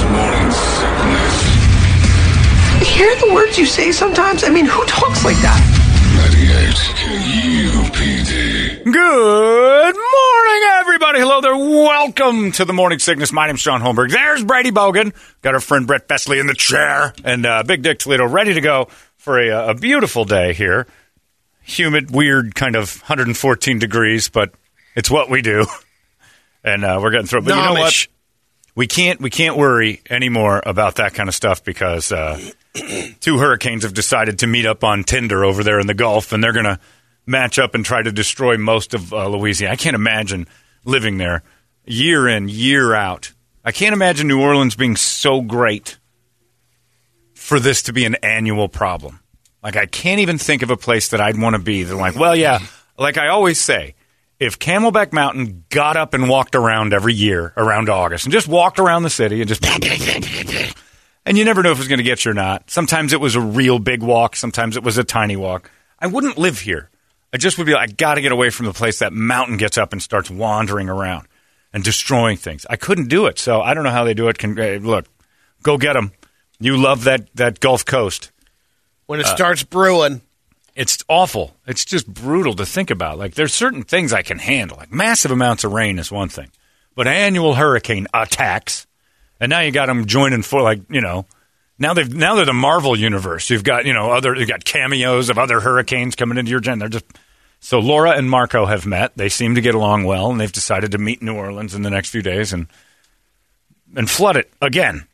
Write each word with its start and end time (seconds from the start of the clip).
Holmberg's 0.00 0.04
morning 0.12 0.50
sickness. 0.50 1.36
Hear 2.96 3.14
the 3.16 3.34
words 3.34 3.58
you 3.58 3.66
say 3.66 3.92
sometimes? 3.92 4.44
I 4.44 4.48
mean, 4.48 4.64
who 4.64 4.84
talks 4.86 5.24
like 5.24 5.36
that? 5.38 5.60
98 6.16 6.74
KUPD. 7.84 8.84
Good 8.84 9.94
morning, 9.94 10.68
everybody. 10.80 11.18
Hello 11.20 11.40
there. 11.40 11.56
Welcome 11.56 12.52
to 12.52 12.64
the 12.64 12.72
Morning 12.72 12.98
Sickness. 12.98 13.32
My 13.32 13.46
name's 13.46 13.62
John 13.62 13.80
Holmberg. 13.82 14.10
There's 14.10 14.42
Brady 14.44 14.70
Bogan. 14.70 15.14
Got 15.42 15.54
our 15.54 15.60
friend 15.60 15.86
Brett 15.86 16.08
Besley 16.08 16.38
in 16.38 16.46
the 16.46 16.54
chair. 16.54 17.12
And 17.24 17.44
uh, 17.44 17.62
Big 17.62 17.82
Dick 17.82 17.98
Toledo 17.98 18.26
ready 18.26 18.54
to 18.54 18.60
go 18.60 18.88
for 19.18 19.38
a, 19.38 19.50
uh, 19.50 19.70
a 19.72 19.74
beautiful 19.74 20.24
day 20.24 20.54
here. 20.54 20.86
Humid, 21.62 22.10
weird, 22.10 22.54
kind 22.54 22.74
of 22.74 23.00
114 23.02 23.78
degrees, 23.78 24.28
but 24.28 24.54
it's 24.96 25.10
what 25.10 25.28
we 25.30 25.42
do. 25.42 25.66
And 26.62 26.84
uh, 26.84 26.98
we're 27.02 27.10
getting 27.10 27.26
through 27.26 27.38
it. 27.38 27.44
But 27.46 27.56
you 27.56 27.62
know 27.62 27.72
what? 27.72 28.06
We 28.74 28.86
can't 28.86 29.20
we 29.20 29.30
can't 29.30 29.56
worry 29.56 30.00
anymore 30.08 30.62
about 30.64 30.96
that 30.96 31.14
kind 31.14 31.28
of 31.28 31.34
stuff 31.34 31.64
because 31.64 32.12
uh, 32.12 32.40
two 33.20 33.38
hurricanes 33.38 33.82
have 33.82 33.94
decided 33.94 34.40
to 34.40 34.46
meet 34.46 34.66
up 34.66 34.84
on 34.84 35.04
Tinder 35.04 35.44
over 35.44 35.64
there 35.64 35.80
in 35.80 35.86
the 35.86 35.94
Gulf, 35.94 36.32
and 36.32 36.42
they're 36.42 36.52
going 36.52 36.64
to 36.64 36.78
match 37.26 37.58
up 37.58 37.74
and 37.74 37.84
try 37.84 38.02
to 38.02 38.12
destroy 38.12 38.56
most 38.56 38.94
of 38.94 39.12
uh, 39.12 39.28
Louisiana. 39.28 39.72
I 39.72 39.76
can't 39.76 39.94
imagine 39.94 40.46
living 40.84 41.18
there 41.18 41.42
year 41.84 42.28
in 42.28 42.48
year 42.48 42.94
out. 42.94 43.32
I 43.64 43.72
can't 43.72 43.92
imagine 43.92 44.28
New 44.28 44.40
Orleans 44.40 44.74
being 44.74 44.96
so 44.96 45.40
great 45.42 45.98
for 47.34 47.60
this 47.60 47.82
to 47.82 47.92
be 47.92 48.04
an 48.04 48.14
annual 48.16 48.68
problem. 48.68 49.20
Like 49.62 49.76
I 49.76 49.86
can't 49.86 50.20
even 50.20 50.38
think 50.38 50.62
of 50.62 50.70
a 50.70 50.76
place 50.76 51.08
that 51.08 51.20
I'd 51.20 51.38
want 51.40 51.56
to 51.56 51.62
be. 51.62 51.82
They're 51.82 51.96
like, 51.96 52.16
well, 52.16 52.34
yeah, 52.34 52.60
like 52.98 53.18
I 53.18 53.28
always 53.28 53.60
say, 53.60 53.94
if 54.40 54.58
Camelback 54.58 55.12
Mountain 55.12 55.66
got 55.68 55.98
up 55.98 56.14
and 56.14 56.28
walked 56.28 56.54
around 56.54 56.94
every 56.94 57.12
year 57.12 57.52
around 57.56 57.90
August 57.90 58.24
and 58.24 58.32
just 58.32 58.48
walked 58.48 58.78
around 58.78 59.02
the 59.02 59.10
city 59.10 59.42
and 59.42 59.48
just 59.48 59.64
and 61.26 61.38
you 61.38 61.44
never 61.44 61.62
know 61.62 61.70
if 61.70 61.76
it 61.76 61.80
was 61.80 61.88
going 61.88 61.98
to 61.98 62.04
get 62.04 62.24
you 62.24 62.30
or 62.30 62.34
not. 62.34 62.70
Sometimes 62.70 63.12
it 63.12 63.20
was 63.20 63.36
a 63.36 63.40
real 63.40 63.78
big 63.78 64.02
walk, 64.02 64.34
sometimes 64.34 64.76
it 64.76 64.82
was 64.82 64.98
a 64.98 65.04
tiny 65.04 65.36
walk. 65.36 65.70
I 65.98 66.06
wouldn't 66.06 66.38
live 66.38 66.60
here. 66.60 66.88
I 67.32 67.36
just 67.36 67.58
would 67.58 67.66
be 67.66 67.74
like, 67.74 67.90
I 67.90 67.92
got 67.92 68.14
to 68.14 68.22
get 68.22 68.32
away 68.32 68.50
from 68.50 68.66
the 68.66 68.72
place 68.72 68.98
that 69.00 69.12
mountain 69.12 69.58
gets 69.58 69.78
up 69.78 69.92
and 69.92 70.02
starts 70.02 70.30
wandering 70.30 70.88
around 70.88 71.28
and 71.72 71.84
destroying 71.84 72.36
things. 72.36 72.66
I 72.68 72.76
couldn't 72.76 73.08
do 73.08 73.26
it, 73.26 73.38
so 73.38 73.60
I 73.60 73.74
don't 73.74 73.84
know 73.84 73.90
how 73.90 74.04
they 74.04 74.14
do 74.14 74.28
it. 74.28 74.38
Can, 74.38 74.58
uh, 74.58 74.78
look, 74.80 75.06
go 75.62 75.78
get 75.78 75.92
them. 75.92 76.12
You 76.58 76.76
love 76.76 77.04
that 77.04 77.28
that 77.36 77.60
Gulf 77.60 77.84
Coast. 77.84 78.32
When 79.06 79.20
it 79.20 79.26
starts 79.26 79.62
brewing, 79.62 80.22
It's 80.74 81.02
awful. 81.08 81.56
It's 81.66 81.84
just 81.84 82.06
brutal 82.06 82.54
to 82.54 82.66
think 82.66 82.90
about. 82.90 83.18
Like 83.18 83.34
there's 83.34 83.52
certain 83.54 83.82
things 83.82 84.12
I 84.12 84.22
can 84.22 84.38
handle. 84.38 84.76
Like 84.76 84.92
massive 84.92 85.30
amounts 85.30 85.64
of 85.64 85.72
rain 85.72 85.98
is 85.98 86.10
one 86.10 86.28
thing, 86.28 86.50
but 86.94 87.06
annual 87.06 87.54
hurricane 87.54 88.06
attacks, 88.14 88.86
and 89.40 89.50
now 89.50 89.60
you 89.60 89.70
got 89.70 89.86
them 89.86 90.06
joining 90.06 90.42
for 90.42 90.62
like 90.62 90.80
you 90.88 91.00
know. 91.00 91.26
Now 91.78 91.94
they've 91.94 92.12
now 92.12 92.34
they're 92.34 92.44
the 92.44 92.52
Marvel 92.52 92.96
universe. 92.96 93.48
You've 93.50 93.64
got 93.64 93.86
you 93.86 93.92
know 93.92 94.10
other 94.10 94.34
you've 94.34 94.48
got 94.48 94.64
cameos 94.64 95.30
of 95.30 95.38
other 95.38 95.60
hurricanes 95.60 96.14
coming 96.14 96.38
into 96.38 96.50
your 96.50 96.60
gen. 96.60 96.78
They're 96.78 96.88
just 96.88 97.06
so 97.60 97.78
Laura 97.78 98.12
and 98.12 98.28
Marco 98.28 98.66
have 98.66 98.86
met. 98.86 99.16
They 99.16 99.28
seem 99.28 99.54
to 99.54 99.60
get 99.60 99.74
along 99.74 100.04
well, 100.04 100.30
and 100.30 100.40
they've 100.40 100.52
decided 100.52 100.92
to 100.92 100.98
meet 100.98 101.22
New 101.22 101.34
Orleans 101.34 101.74
in 101.74 101.82
the 101.82 101.90
next 101.90 102.10
few 102.10 102.22
days 102.22 102.52
and 102.52 102.66
and 103.96 104.08
flood 104.08 104.36
it 104.36 104.52
again. 104.60 105.06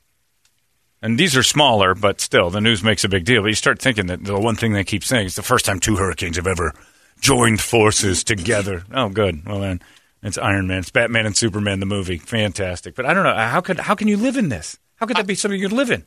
And 1.02 1.18
these 1.18 1.36
are 1.36 1.42
smaller, 1.42 1.94
but 1.94 2.20
still, 2.20 2.50
the 2.50 2.60
news 2.60 2.82
makes 2.82 3.04
a 3.04 3.08
big 3.08 3.24
deal. 3.24 3.42
But 3.42 3.48
you 3.48 3.54
start 3.54 3.80
thinking 3.80 4.06
that 4.06 4.24
the 4.24 4.38
one 4.38 4.56
thing 4.56 4.72
they 4.72 4.84
keep 4.84 5.04
saying 5.04 5.26
is 5.26 5.34
the 5.36 5.42
first 5.42 5.64
time 5.66 5.78
two 5.78 5.96
hurricanes 5.96 6.36
have 6.36 6.46
ever 6.46 6.74
joined 7.20 7.60
forces 7.60 8.24
together. 8.24 8.84
Oh, 8.92 9.08
good. 9.08 9.46
Well, 9.46 9.60
then 9.60 9.80
it's 10.22 10.38
Iron 10.38 10.66
Man, 10.66 10.78
it's 10.78 10.90
Batman 10.90 11.26
and 11.26 11.36
Superman, 11.36 11.80
the 11.80 11.86
movie, 11.86 12.18
fantastic. 12.18 12.94
But 12.94 13.06
I 13.06 13.14
don't 13.14 13.24
know 13.24 13.34
how 13.34 13.60
could 13.60 13.80
how 13.80 13.94
can 13.94 14.08
you 14.08 14.16
live 14.16 14.36
in 14.36 14.48
this? 14.48 14.78
How 14.96 15.06
could 15.06 15.16
that 15.16 15.26
be 15.26 15.34
something 15.34 15.60
you 15.60 15.68
live 15.68 15.90
in? 15.90 16.04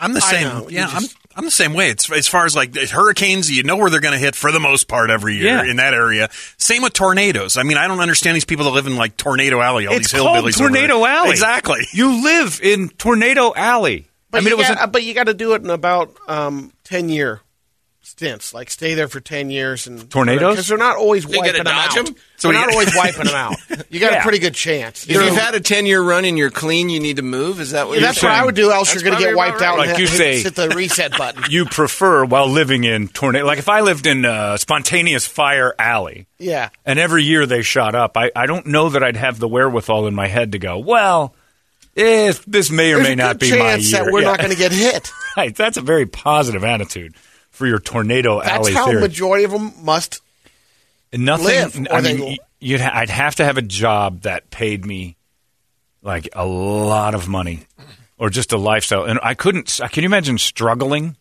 I'm 0.00 0.12
the 0.14 0.20
same. 0.20 0.48
know, 0.48 0.68
yeah, 0.68 0.88
just- 0.90 1.14
I'm 1.14 1.20
I'm 1.36 1.44
the 1.44 1.50
same 1.50 1.74
way. 1.74 1.90
It's 1.90 2.10
as 2.10 2.26
far 2.26 2.44
as 2.44 2.56
like 2.56 2.74
hurricanes, 2.76 3.50
you 3.50 3.62
know 3.62 3.76
where 3.76 3.88
they're 3.88 4.00
going 4.00 4.14
to 4.14 4.18
hit 4.18 4.34
for 4.34 4.50
the 4.50 4.58
most 4.60 4.88
part 4.88 5.10
every 5.10 5.36
year 5.36 5.46
Yeah. 5.46 5.64
in 5.70 5.76
that 5.76 5.94
area. 5.94 6.28
Same 6.58 6.82
with 6.82 6.92
tornadoes. 6.92 7.56
I 7.56 7.62
mean, 7.62 7.76
I 7.76 7.86
don't 7.86 8.00
understand 8.00 8.34
these 8.34 8.44
people 8.44 8.64
that 8.64 8.72
live 8.72 8.86
in 8.88 8.96
like 8.96 9.16
Tornado 9.16 9.60
Alley. 9.60 9.86
All 9.86 9.94
it's 9.94 10.10
these 10.12 10.20
hillbillies 10.20 10.60
over 10.60 10.68
Tornado 10.70 10.98
there. 11.00 11.08
Alley. 11.08 11.30
Exactly. 11.30 11.80
You 11.92 12.22
live 12.24 12.60
in 12.62 12.88
Tornado 12.90 13.52
Alley. 13.54 14.08
but 14.30 14.38
I 14.38 14.40
mean, 14.40 14.48
you 14.48 14.54
it 14.54 14.58
was. 14.58 14.68
got, 14.68 14.92
but 14.92 15.04
you 15.04 15.14
got 15.14 15.26
to 15.28 15.34
do 15.34 15.54
it 15.54 15.62
in 15.62 15.70
about 15.70 16.14
um, 16.28 16.72
ten 16.84 17.08
year 17.08 17.40
stints. 18.10 18.52
Like 18.52 18.70
stay 18.70 18.94
there 18.94 19.08
for 19.08 19.20
ten 19.20 19.50
years 19.50 19.86
and 19.86 20.10
Tornadoes? 20.10 20.52
because 20.54 20.68
they're 20.68 20.76
not 20.78 20.96
always 20.96 21.24
You 21.24 21.30
wiping 21.38 21.52
gotta 21.52 21.64
them 21.64 21.64
dodge 21.64 21.96
out. 21.96 22.08
'em? 22.08 22.16
So 22.36 22.48
they're 22.48 22.60
not 22.60 22.72
always 22.72 22.94
wiping 22.96 23.24
them 23.24 23.34
out. 23.34 23.56
You 23.90 23.98
got 24.00 24.12
Yeah. 24.12 24.18
a 24.20 24.22
pretty 24.22 24.38
good 24.38 24.54
chance. 24.54 25.04
If 25.04 25.10
you've 25.16 25.36
had 25.36 25.54
a 25.54 25.60
10 25.60 25.84
year 25.86 26.00
run 26.02 26.24
and 26.24 26.38
you're 26.38 26.50
clean, 26.50 26.88
you 26.90 27.00
need 27.00 27.16
to 27.16 27.22
move? 27.22 27.60
Is 27.60 27.72
that 27.72 27.86
what 27.88 27.94
Yeah, 27.94 28.00
you're 28.00 28.08
that's 28.08 28.22
what? 28.22 28.32
I 28.32 28.44
would 28.44 28.54
do. 28.54 28.70
Else 28.70 28.92
That's 28.92 29.02
you're 29.02 29.10
going 29.10 29.22
to 29.22 29.28
get 29.28 29.36
wiped 29.36 29.56
about 29.58 29.74
out. 29.74 29.76
right. 29.78 29.88
and 29.88 29.92
Like 29.94 30.00
you 30.00 30.06
hit, 30.08 30.16
say- 30.16 30.42
hit 30.42 30.54
the 30.54 30.68
reset 30.70 31.16
button. 31.18 31.44
you 31.50 31.64
prefer 31.66 32.24
while 32.24 32.48
living 32.48 32.84
in 32.84 33.08
tornado. 33.08 33.44
Like 33.46 33.58
if 33.58 33.68
I 33.68 33.80
lived 33.80 34.06
in 34.06 34.24
uh, 34.24 34.56
spontaneous 34.58 35.26
fire 35.26 35.74
alley, 35.78 36.26
yeah, 36.38 36.68
and 36.86 36.98
every 36.98 37.24
year 37.24 37.46
they 37.46 37.62
shot 37.62 37.94
up, 37.94 38.16
I, 38.16 38.30
I 38.36 38.46
don't 38.46 38.66
know 38.66 38.90
that 38.90 39.02
I'd 39.02 39.16
have 39.16 39.38
the 39.38 39.48
wherewithal 39.48 40.06
in 40.06 40.14
my 40.14 40.28
head 40.28 40.52
to 40.52 40.58
go, 40.58 40.78
well, 40.78 41.34
if 41.96 42.44
this 42.46 42.70
may 42.70 42.92
or 42.92 42.96
there's 42.96 43.08
may 43.08 43.12
a 43.14 43.16
not 43.16 43.38
be 43.40 43.50
my 43.50 43.74
year. 43.74 43.90
that 44.04 44.12
we're 44.12 44.20
Yeah. 44.22 44.28
not 44.28 44.38
going 44.38 44.50
to 44.52 44.56
get 44.56 44.72
hit. 44.72 45.10
Right, 45.36 45.54
That's 45.54 45.76
a 45.76 45.80
very 45.80 46.06
positive 46.06 46.64
attitude 46.64 47.14
for 47.50 47.66
your 47.66 47.78
tornado 47.78 48.38
That's 48.40 48.50
alley 48.50 48.72
That's 48.72 48.76
how 48.76 48.86
theory. 48.90 49.00
majority 49.02 49.44
of 49.44 49.50
them 49.50 49.72
must. 49.82 50.20
Nothing. 51.12 51.44
live, 51.46 51.86
I 51.90 52.00
mean, 52.00 52.18
will- 52.20 52.26
y- 52.28 52.38
you'd 52.60 52.80
ha- 52.80 52.92
I'd 52.94 53.10
have 53.10 53.34
to 53.36 53.44
have 53.44 53.58
a 53.58 53.62
job 53.62 54.22
that 54.22 54.50
paid 54.50 54.86
me 54.86 55.16
like 56.02 56.28
a 56.32 56.46
lot 56.46 57.14
of 57.14 57.28
money, 57.28 57.66
or 58.16 58.30
just 58.30 58.52
a 58.52 58.56
lifestyle. 58.56 59.04
And 59.04 59.18
I 59.22 59.34
couldn't. 59.34 59.80
Can 59.90 60.02
you 60.02 60.08
imagine 60.08 60.38
struggling 60.38 61.16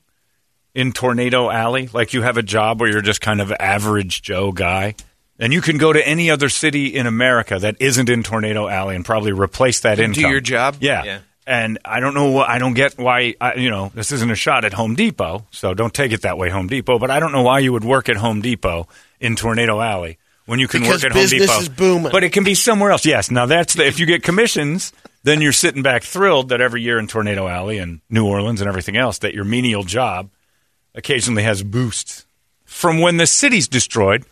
in 0.75 0.91
Tornado 0.93 1.49
Alley? 1.49 1.89
Like 1.91 2.13
you 2.13 2.21
have 2.21 2.37
a 2.37 2.43
job 2.43 2.79
where 2.79 2.89
you're 2.89 3.01
just 3.01 3.19
kind 3.21 3.41
of 3.41 3.51
average 3.59 4.21
Joe 4.21 4.51
guy, 4.51 4.95
and 5.39 5.51
you 5.51 5.59
can 5.61 5.77
go 5.77 5.91
to 5.91 6.07
any 6.07 6.29
other 6.29 6.49
city 6.49 6.95
in 6.95 7.07
America 7.07 7.57
that 7.59 7.75
isn't 7.79 8.09
in 8.09 8.21
Tornado 8.23 8.67
Alley 8.67 8.95
and 8.95 9.03
probably 9.03 9.31
replace 9.31 9.79
that 9.81 9.99
income. 9.99 10.23
do 10.23 10.29
your 10.29 10.39
job? 10.41 10.77
Yeah. 10.81 11.03
Yeah. 11.03 11.19
And 11.49 11.79
I 11.83 11.99
don't 11.99 12.13
know. 12.13 12.37
I 12.41 12.59
don't 12.59 12.75
get 12.75 12.99
why. 12.99 13.33
I, 13.41 13.55
you 13.55 13.71
know, 13.71 13.91
this 13.95 14.11
isn't 14.11 14.29
a 14.29 14.35
shot 14.35 14.65
at 14.65 14.73
Home 14.73 14.93
Depot, 14.93 15.47
so 15.49 15.73
don't 15.73 15.91
take 15.91 16.11
it 16.11 16.21
that 16.21 16.37
way, 16.37 16.49
Home 16.51 16.67
Depot. 16.67 16.99
But 16.99 17.09
I 17.09 17.19
don't 17.19 17.31
know 17.31 17.41
why 17.41 17.57
you 17.57 17.73
would 17.73 17.83
work 17.83 18.07
at 18.07 18.17
Home 18.17 18.39
Depot 18.41 18.87
in 19.19 19.35
Tornado 19.35 19.81
Alley 19.81 20.19
when 20.45 20.59
you 20.59 20.67
can 20.67 20.81
Because 20.81 21.03
work 21.03 21.11
at 21.11 21.13
Home 21.13 21.23
business 21.23 21.41
Depot. 21.47 21.59
is 21.61 21.69
booming. 21.69 22.11
But 22.11 22.23
it 22.23 22.33
can 22.33 22.43
be 22.43 22.53
somewhere 22.53 22.91
else. 22.91 23.03
Yes. 23.03 23.31
Now 23.31 23.47
that's 23.47 23.73
the, 23.73 23.83
if 23.87 23.99
you 23.99 24.05
get 24.05 24.21
commissions, 24.21 24.93
then 25.23 25.41
you're 25.41 25.51
sitting 25.51 25.81
back 25.81 26.03
thrilled 26.03 26.49
that 26.49 26.61
every 26.61 26.83
year 26.83 26.99
in 26.99 27.07
Tornado 27.07 27.47
Alley 27.47 27.79
and 27.79 28.01
New 28.11 28.27
Orleans 28.27 28.61
and 28.61 28.67
everything 28.67 28.95
else 28.95 29.17
that 29.17 29.33
your 29.33 29.43
menial 29.43 29.83
job 29.83 30.29
occasionally 30.93 31.41
has 31.43 31.63
boosts 31.63 32.27
from 32.63 32.99
when 32.99 33.17
the 33.17 33.25
city's 33.25 33.67
destroyed 33.67 34.23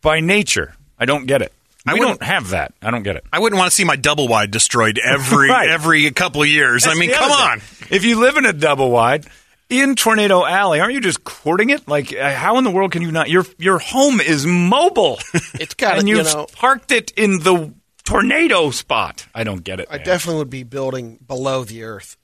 by 0.00 0.20
nature. 0.20 0.74
I 0.98 1.04
don't 1.04 1.26
get 1.26 1.42
it. 1.42 1.52
I 1.86 1.94
we 1.94 2.00
wouldn't- 2.00 2.20
don't 2.20 2.26
have 2.28 2.48
that. 2.50 2.72
I 2.82 2.90
don't 2.90 3.02
get 3.02 3.16
it. 3.16 3.24
I 3.32 3.38
wouldn't 3.38 3.58
want 3.58 3.70
to 3.70 3.74
see 3.74 3.84
my 3.84 3.96
double 3.96 4.28
wide 4.28 4.50
destroyed 4.50 4.98
every 5.02 5.48
Right. 5.50 5.68
every 5.70 6.10
couple 6.10 6.42
of 6.42 6.48
years. 6.48 6.86
I 6.86 6.94
mean, 6.94 7.10
come 7.12 7.30
other 7.30 7.50
on. 7.52 7.58
If 7.90 8.04
you 8.04 8.18
live 8.20 8.36
in 8.36 8.44
a 8.46 8.52
double 8.52 8.90
wide 8.90 9.26
in 9.68 9.94
Tornado 9.96 10.44
Alley, 10.44 10.80
aren't 10.80 10.94
you 10.94 11.00
just 11.00 11.24
courting 11.24 11.70
it? 11.70 11.86
Like, 11.88 12.12
uh, 12.14 12.32
how 12.34 12.58
in 12.58 12.64
the 12.64 12.70
world 12.70 12.92
can 12.92 13.02
you 13.02 13.10
not? 13.12 13.28
Your 13.30 13.44
your 13.58 13.78
home 13.78 14.20
is 14.20 14.46
mobile. 14.46 15.18
It's 15.60 15.74
got 15.74 15.98
and 15.98 16.08
you 16.08 16.16
you've 16.18 16.26
know. 16.34 16.46
parked 16.52 16.92
it 16.92 17.12
in 17.16 17.38
the 17.40 17.72
tornado 18.04 18.70
spot. 18.70 19.26
I 19.34 19.42
don't 19.44 19.64
get 19.64 19.80
it. 19.80 19.88
I 19.90 19.96
man. 19.96 20.06
definitely 20.06 20.38
would 20.40 20.50
be 20.50 20.62
building 20.62 21.18
below 21.26 21.64
the 21.64 21.82
earth, 21.84 22.16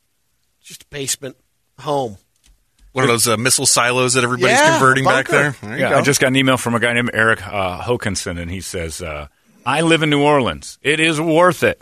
just 0.62 0.88
basement 0.90 1.36
home. 1.78 2.16
One 2.92 3.04
of 3.04 3.08
those 3.08 3.26
uh, 3.26 3.38
missile 3.38 3.64
silos 3.64 4.12
that 4.14 4.22
everybody's 4.24 4.58
Yeah, 4.58 4.72
converting 4.72 5.04
back 5.04 5.26
there. 5.26 5.56
There 5.62 5.78
Yeah, 5.78 5.90
go. 5.90 5.98
I 5.98 6.02
just 6.02 6.20
got 6.20 6.26
an 6.28 6.36
email 6.36 6.58
from 6.58 6.74
a 6.74 6.78
guy 6.78 6.92
named 6.92 7.10
Eric 7.14 7.40
uh, 7.46 7.80
Hokinson, 7.80 8.38
and 8.38 8.50
he 8.50 8.60
says, 8.60 9.00
uh, 9.00 9.28
"I 9.66 9.80
live 9.82 10.02
in 10.02 10.10
New 10.10 10.22
Orleans. 10.22 10.78
It 10.82 11.00
is 11.00 11.20
worth 11.20 11.62
it. 11.62 11.80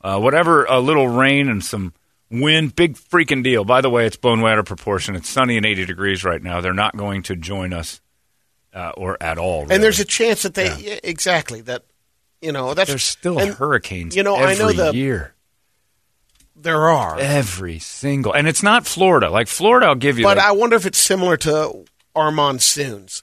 Uh, 0.00 0.18
whatever 0.18 0.64
a 0.64 0.80
little 0.80 1.08
rain 1.08 1.48
and 1.48 1.64
some 1.64 1.94
wind, 2.30 2.74
big 2.74 2.94
freaking 2.94 3.44
deal. 3.44 3.64
By 3.64 3.80
the 3.80 3.90
way, 3.90 4.06
it's 4.06 4.16
blown 4.16 4.40
way 4.40 4.52
out 4.52 4.58
of 4.58 4.64
proportion. 4.64 5.14
It's 5.14 5.28
sunny 5.28 5.56
and 5.56 5.66
80 5.66 5.84
degrees 5.84 6.24
right 6.24 6.42
now. 6.42 6.60
They're 6.60 6.72
not 6.72 6.96
going 6.96 7.22
to 7.24 7.36
join 7.36 7.72
us 7.72 8.00
uh, 8.74 8.92
or 8.96 9.22
at 9.22 9.38
all. 9.38 9.70
And 9.70 9.82
there's 9.82 10.00
a 10.00 10.04
chance 10.04 10.42
that 10.42 10.54
they 10.54 10.74
yeah, 10.76 10.98
exactly 11.04 11.60
that 11.62 11.84
You 12.40 12.52
know, 12.52 12.74
that's 12.74 12.88
There's 12.88 13.04
still 13.04 13.38
and, 13.38 13.54
hurricanes. 13.54 14.16
You 14.16 14.22
know, 14.22 14.36
I 14.36 14.54
know 14.54 14.72
the 14.72 14.92
year. 14.92 15.34
there 16.56 16.88
are, 16.88 17.18
Every 17.18 17.78
single, 17.78 18.32
and 18.32 18.48
it's 18.48 18.62
not 18.62 18.86
Florida. 18.86 19.30
Like 19.30 19.46
Florida, 19.46 19.86
I'll 19.86 19.94
give 19.94 20.18
you. 20.18 20.24
but 20.24 20.38
like, 20.38 20.46
I 20.46 20.52
wonder 20.52 20.76
if 20.76 20.86
it's 20.86 20.98
similar 20.98 21.36
to 21.38 21.84
our 22.16 22.32
monsoons. 22.32 23.22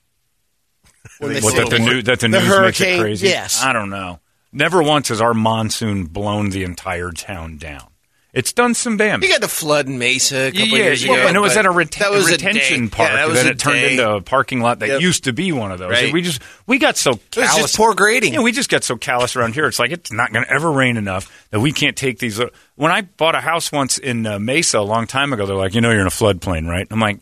When 1.20 1.34
they 1.34 1.42
what, 1.42 1.56
that 1.56 1.70
the 1.70 1.80
new 1.80 2.02
that 2.04 2.20
the, 2.20 2.28
the 2.28 2.40
news 2.40 2.44
makes 2.44 2.52
it 2.52 2.84
hurricane, 2.84 3.02
crazy. 3.02 3.28
yes. 3.28 3.64
I 3.64 3.74
don't 3.74 3.90
know. 3.90 4.20
Never 4.52 4.82
once 4.82 5.10
has 5.10 5.22
our 5.22 5.34
monsoon 5.34 6.06
blown 6.06 6.50
the 6.50 6.64
entire 6.64 7.12
town 7.12 7.58
down. 7.58 7.84
It's 8.32 8.54
done 8.54 8.76
some 8.76 8.96
damage. 8.98 9.26
You 9.28 9.32
got 9.34 9.42
the 9.42 9.48
flood 9.48 9.88
in 9.88 9.98
Mesa 9.98 10.38
a 10.50 10.52
couple 10.52 10.68
yeah, 10.68 10.76
years 10.84 11.04
yeah, 11.04 11.14
ago. 11.14 11.28
and 11.30 11.36
it 11.36 11.40
was 11.40 11.58
at 11.58 11.66
a, 11.66 11.70
reten- 11.70 11.98
that 12.00 12.12
was 12.12 12.30
a 12.30 12.34
retention 12.34 12.84
day. 12.86 12.90
park, 12.90 13.10
Yeah, 13.10 13.16
that 13.16 13.28
and 13.28 13.36
then 13.36 13.48
it 13.48 13.60
turned 13.60 13.76
day. 13.80 13.92
into 13.94 14.08
a 14.12 14.22
parking 14.22 14.60
lot 14.62 14.80
that 14.80 14.88
Yep. 14.90 15.02
used 15.02 15.24
to 15.24 15.34
be 15.34 15.52
one 15.52 15.72
of 15.72 15.80
those. 15.80 15.90
Right. 15.90 16.14
We 16.14 16.22
just 16.22 16.40
we 16.68 16.78
got 16.78 16.96
so 16.96 17.12
was 17.14 17.20
callous. 17.32 17.56
just 17.58 17.76
poor 17.78 17.96
grading. 17.96 18.36
Yeah, 18.36 18.42
we 18.42 18.52
just 18.52 18.70
get 18.70 18.84
so 18.84 18.98
callous 18.98 19.36
around 19.36 19.56
here. 19.56 19.66
It's 19.66 19.80
like 19.80 19.90
it's 19.92 20.12
not 20.12 20.32
going 20.32 20.46
to 20.46 20.52
ever 20.52 20.72
rain 20.72 20.98
enough 20.98 21.48
that 21.50 21.60
we 21.60 21.72
can't 21.72 21.98
take 21.98 22.20
these. 22.20 22.38
little- 22.38 22.54
When 22.76 22.92
I 22.92 23.02
bought 23.02 23.34
a 23.34 23.42
house 23.42 23.72
once 23.72 23.98
in 23.98 24.28
uh, 24.28 24.38
Mesa 24.38 24.78
a 24.78 24.82
long 24.82 25.08
time 25.08 25.34
ago, 25.34 25.48
they're 25.48 25.56
like, 25.56 25.74
you 25.74 25.82
know, 25.82 25.90
you're 25.90 26.02
in 26.02 26.08
a 26.08 26.12
floodplain, 26.12 26.68
right? 26.68 26.86
I'm 26.92 27.00
like. 27.00 27.20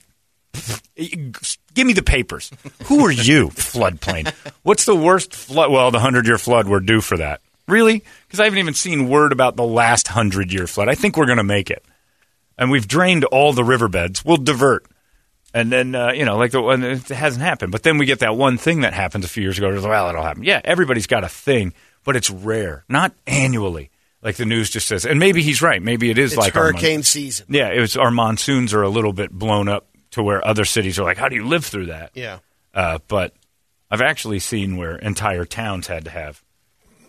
Give 1.77 1.85
me 1.85 1.94
the 1.94 2.01
papers. 2.01 2.50
Who 2.85 3.06
are 3.06 3.12
you, 3.12 3.50
floodplain? 3.50 4.33
What's 4.63 4.85
the 4.85 4.95
worst 4.95 5.35
flood? 5.35 5.71
Well, 5.71 5.91
the 5.91 6.00
hundred 6.00 6.25
year 6.25 6.39
flood. 6.39 6.68
We're 6.68 6.79
due 6.79 7.01
for 7.01 7.18
that. 7.18 7.39
Really? 7.68 8.03
Because 8.25 8.39
I 8.39 8.45
haven't 8.45 8.57
even 8.57 8.74
seen 8.74 9.07
word 9.09 9.31
about 9.31 9.56
the 9.57 9.63
last 9.63 10.07
hundred 10.07 10.51
year 10.51 10.65
flood. 10.65 10.89
I 10.89 10.95
think 10.95 11.18
we're 11.18 11.27
going 11.27 11.38
to 11.38 11.44
make 11.44 11.69
it 11.69 11.85
and 12.57 12.71
we've 12.71 12.88
drained 12.88 13.25
all 13.25 13.53
the 13.53 13.63
riverbeds. 13.63 14.25
We'll 14.25 14.38
divert. 14.38 14.88
And 15.53 15.71
then, 15.71 15.94
uh, 15.94 16.13
you 16.13 16.25
know, 16.25 16.35
like 16.38 16.51
the 16.51 16.62
one, 16.63 16.83
it 16.83 17.07
hasn't 17.09 17.44
happened. 17.44 17.71
But 17.71 17.83
then 17.83 18.00
we 18.00 18.07
get 18.07 18.19
that 18.19 18.35
one 18.35 18.57
thing 18.57 18.81
that 18.81 18.94
happens 18.94 19.23
a 19.23 19.27
few 19.27 19.44
years 19.44 19.59
ago. 19.59 19.69
Well, 19.69 20.09
it'll 20.09 20.23
happen. 20.23 20.44
Yeah, 20.44 20.62
everybody's 20.65 21.06
got 21.06 21.23
a 21.23 21.30
thing, 21.30 21.73
but 22.03 22.15
it's 22.15 22.30
rare, 22.31 22.85
not 22.89 23.13
annually. 23.27 23.91
Like 24.21 24.35
the 24.35 24.45
news 24.45 24.71
just 24.71 24.88
says. 24.88 25.06
And 25.06 25.19
maybe 25.19 25.44
he's 25.44 25.62
right. 25.62 25.80
Maybe 25.81 26.09
it 26.09 26.18
is 26.18 26.33
It's 26.33 26.39
like 26.39 26.53
hurricane 26.53 27.03
season. 27.03 27.45
yeah, 27.50 27.69
it 27.69 27.80
was 27.80 27.95
our 27.95 28.09
monsoons 28.09 28.73
are 28.73 28.81
a 28.81 28.89
little 28.89 29.13
bit 29.13 29.31
blown 29.31 29.69
up 29.69 29.85
to 30.17 30.23
where 30.23 30.45
other 30.45 30.65
cities 30.65 30.99
are 30.99 31.03
like, 31.03 31.17
how 31.17 31.29
do 31.29 31.35
you 31.35 31.45
live 31.45 31.65
through 31.65 31.87
that? 31.87 32.11
Yeah. 32.13 32.39
Uh, 32.73 32.99
but 33.07 33.33
I've 33.89 34.01
actually 34.01 34.39
seen 34.39 34.77
where 34.77 34.97
entire 34.97 35.45
towns 35.45 35.87
had 35.87 36.05
to 36.05 36.11
have, 36.11 36.43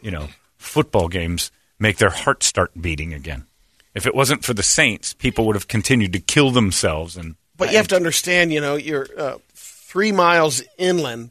you 0.00 0.10
know, 0.10 0.28
football 0.56 1.08
games 1.08 1.50
make 1.78 1.98
their 1.98 2.10
heart 2.10 2.42
start 2.42 2.70
beating 2.80 3.12
again. 3.12 3.46
If 3.94 4.06
it 4.06 4.14
wasn't 4.14 4.44
for 4.44 4.54
the 4.54 4.62
Saints, 4.62 5.12
people 5.12 5.46
would 5.46 5.56
have 5.56 5.68
continued 5.68 6.12
to 6.12 6.20
kill 6.20 6.50
themselves. 6.50 7.16
And 7.16 7.34
But 7.56 7.70
you 7.70 7.76
have 7.78 7.88
to 7.88 7.96
understand, 7.96 8.52
you 8.52 8.60
know, 8.60 8.76
you're 8.76 9.06
uh, 9.16 9.38
three 9.54 10.12
miles 10.12 10.62
inland, 10.78 11.30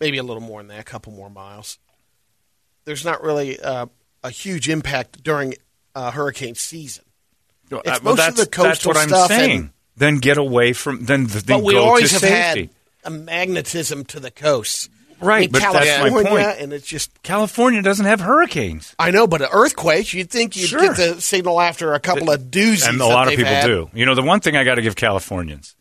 maybe 0.00 0.18
a 0.18 0.22
little 0.22 0.42
more 0.42 0.60
than 0.60 0.68
that, 0.68 0.80
a 0.80 0.84
couple 0.84 1.12
more 1.12 1.30
miles. 1.30 1.78
There's 2.84 3.04
not 3.04 3.22
really 3.22 3.60
uh, 3.60 3.86
a 4.24 4.30
huge 4.30 4.68
impact 4.68 5.22
during 5.22 5.54
uh, 5.94 6.10
hurricane 6.10 6.54
season. 6.54 7.04
It's 7.70 8.02
well, 8.02 8.16
most 8.16 8.28
of 8.28 8.36
the 8.36 8.46
coastal 8.46 8.64
that's 8.64 8.84
what 8.84 8.96
stuff 9.08 9.30
I'm 9.30 9.38
and- 9.38 9.50
saying. 9.50 9.72
Then 9.98 10.18
get 10.18 10.38
away 10.38 10.72
from. 10.72 11.04
Then, 11.04 11.26
then 11.26 11.42
But 11.46 11.62
we 11.64 11.76
always 11.76 12.10
have 12.12 12.20
safety. 12.20 12.60
had 12.62 12.70
a 13.04 13.10
magnetism 13.10 14.04
to 14.06 14.20
the 14.20 14.30
coast. 14.30 14.90
Right, 15.20 15.46
In 15.46 15.50
but 15.50 15.62
that's 15.62 15.74
my 15.74 16.10
California, 16.10 16.44
point. 16.44 16.60
and 16.60 16.72
it's 16.72 16.86
just 16.86 17.22
California 17.24 17.82
doesn't 17.82 18.06
have 18.06 18.20
hurricanes. 18.20 18.94
I 19.00 19.10
know, 19.10 19.26
but 19.26 19.42
an 19.42 19.48
earthquake, 19.52 20.14
you'd 20.14 20.30
think 20.30 20.54
you'd 20.54 20.68
Sure. 20.68 20.80
get 20.80 20.96
the 20.96 21.20
signal 21.20 21.60
after 21.60 21.92
a 21.94 21.98
couple 21.98 22.30
of 22.30 22.40
doozies. 22.52 22.88
and 22.88 23.00
a 23.00 23.04
lot 23.06 23.26
of 23.26 23.30
people 23.34 23.46
had. 23.46 23.66
do. 23.66 23.90
You 23.92 24.06
know, 24.06 24.14
the 24.14 24.22
one 24.22 24.38
thing 24.38 24.56
I 24.56 24.62
got 24.62 24.76
to 24.76 24.82
give 24.82 24.94
Californians 24.94 25.74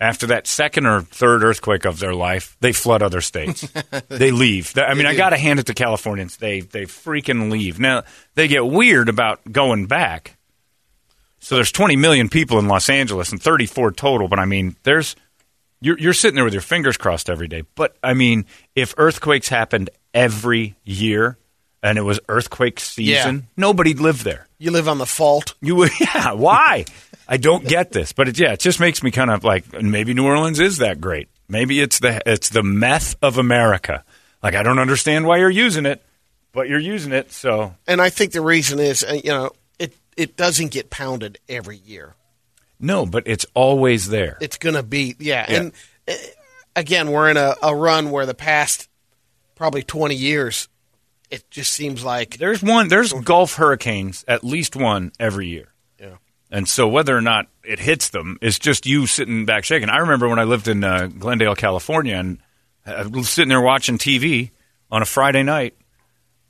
after 0.00 0.26
that 0.28 0.48
second 0.48 0.86
or 0.86 1.02
third 1.02 1.44
earthquake 1.44 1.84
of 1.84 2.00
their 2.00 2.14
life, 2.14 2.56
they 2.58 2.72
flood 2.72 3.00
other 3.00 3.20
states. 3.20 3.64
they 4.08 4.32
leave. 4.32 4.76
I 4.76 4.94
mean, 4.94 5.06
I 5.06 5.14
got 5.14 5.30
to 5.30 5.36
hand 5.38 5.60
it 5.60 5.66
to 5.66 5.74
Californians. 5.74 6.38
They 6.38 6.58
they 6.62 6.82
freaking 6.86 7.48
leave. 7.48 7.78
Now 7.78 8.02
they 8.34 8.48
get 8.48 8.66
weird 8.66 9.08
about 9.08 9.40
going 9.52 9.86
back. 9.86 10.36
So 11.40 11.54
there's 11.56 11.72
20 11.72 11.96
million 11.96 12.28
people 12.28 12.58
in 12.58 12.68
Los 12.68 12.88
Angeles 12.90 13.32
and 13.32 13.42
34 13.42 13.92
total. 13.92 14.28
But 14.28 14.38
I 14.38 14.44
mean, 14.44 14.76
there's 14.82 15.16
you're 15.80 15.98
you're 15.98 16.12
sitting 16.12 16.34
there 16.36 16.44
with 16.44 16.52
your 16.52 16.62
fingers 16.62 16.96
crossed 16.96 17.28
every 17.30 17.48
day. 17.48 17.62
But 17.74 17.96
I 18.02 18.14
mean, 18.14 18.44
if 18.74 18.94
earthquakes 18.98 19.48
happened 19.48 19.90
every 20.14 20.76
year 20.84 21.38
and 21.82 21.96
it 21.96 22.02
was 22.02 22.20
earthquake 22.28 22.78
season, 22.78 23.36
Yeah. 23.36 23.42
nobody'd 23.56 24.00
live 24.00 24.22
there. 24.22 24.46
You 24.58 24.70
live 24.70 24.86
on 24.88 24.98
the 24.98 25.06
fault. 25.06 25.54
You 25.62 25.76
would, 25.76 25.90
yeah. 26.00 26.32
Why? 26.32 26.84
I 27.26 27.38
don't 27.38 27.64
get 27.66 27.92
this, 27.92 28.12
but 28.12 28.28
it, 28.28 28.38
yeah, 28.38 28.52
it 28.52 28.60
just 28.60 28.78
makes 28.80 29.02
me 29.02 29.10
kind 29.10 29.30
of 29.30 29.42
like 29.44 29.72
maybe 29.80 30.12
New 30.12 30.26
Orleans 30.26 30.60
is 30.60 30.78
that 30.78 31.00
great. 31.00 31.28
Maybe 31.48 31.80
it's 31.80 31.98
the 32.00 32.20
it's 32.26 32.50
the 32.50 32.62
meth 32.62 33.16
of 33.22 33.38
America. 33.38 34.04
Like 34.42 34.54
I 34.54 34.62
don't 34.62 34.78
understand 34.78 35.26
why 35.26 35.38
you're 35.38 35.48
using 35.48 35.86
it, 35.86 36.02
but 36.52 36.68
you're 36.68 36.78
using 36.78 37.12
it. 37.12 37.32
So 37.32 37.74
And 37.86 38.02
I 38.02 38.10
think 38.10 38.32
the 38.32 38.40
reason 38.42 38.78
is, 38.78 39.02
uh, 39.02 39.18
you 39.24 39.30
know, 39.30 39.52
it, 40.20 40.36
doesn't 40.36 40.70
get 40.70 40.90
pounded 40.90 41.38
every 41.48 41.78
year. 41.78 42.14
no, 42.78 43.06
but 43.06 43.24
it's 43.26 43.46
always 43.54 44.08
there. 44.08 44.38
It's 44.40 44.58
going 44.58 44.74
to 44.74 44.82
be, 44.82 45.16
yeah. 45.18 45.44
And 45.48 45.72
uh, 46.08 46.14
again, 46.76 47.10
we're 47.10 47.30
in 47.30 47.36
a, 47.36 47.54
a 47.62 47.74
run 47.74 48.10
where 48.10 48.26
the 48.26 48.34
past 48.34 48.88
probably 49.54 49.82
20 49.82 50.14
years, 50.14 50.68
it 51.30 51.50
just 51.50 51.72
seems 51.72 52.02
like 52.04 52.38
There's 52.38 52.62
one. 52.62 52.88
There's 52.88 53.12
Gulf 53.12 53.54
hurricanes, 53.54 54.24
at 54.26 54.42
least 54.42 54.76
one 54.76 55.12
every 55.20 55.48
year. 55.48 55.72
Yeah. 55.98 56.16
And 56.50 56.68
so 56.68 56.88
whether 56.88 57.16
or 57.16 57.20
not 57.20 57.46
it 57.62 57.78
hits 57.78 58.08
them 58.08 58.38
is 58.40 58.58
just 58.58 58.86
you 58.86 59.06
sitting 59.06 59.44
back 59.44 59.64
shaking. 59.64 59.88
I 59.88 59.98
remember 59.98 60.28
when 60.28 60.38
I 60.38 60.44
lived 60.44 60.66
in 60.66 60.82
uh, 60.82 61.06
Glendale, 61.06 61.54
California, 61.54 62.16
and 62.16 62.38
I 62.86 63.06
was 63.06 63.28
sitting 63.28 63.50
there 63.50 63.60
watching 63.60 63.98
TV 63.98 64.50
on 64.90 65.02
a 65.02 65.04
Friday 65.04 65.42
night, 65.42 65.74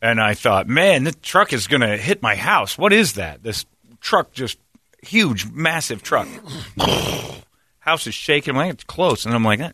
and 0.03 0.21
I 0.21 0.35
thought, 0.35 0.69
man, 0.69 1.05
the 1.05 1.13
truck 1.13 1.53
is 1.53 1.67
going 1.67 1.83
to 1.83 1.97
hit 1.97 2.23
my 2.23 2.35
house. 2.35 2.79
What 2.79 2.93
is 2.93 3.15
that? 3.15 3.43
This 3.43 3.67
truck 4.01 4.33
just 4.33 4.59
huge, 5.03 5.51
massive 5.51 6.03
truck. 6.03 6.29
house 7.81 8.07
is 8.07 8.15
shaking. 8.15 8.53
I'm 8.53 8.57
like, 8.57 8.75
it's 8.75 8.85
close, 8.85 9.25
and 9.27 9.35
I'm 9.35 9.45
like, 9.45 9.61
eh, 9.61 9.73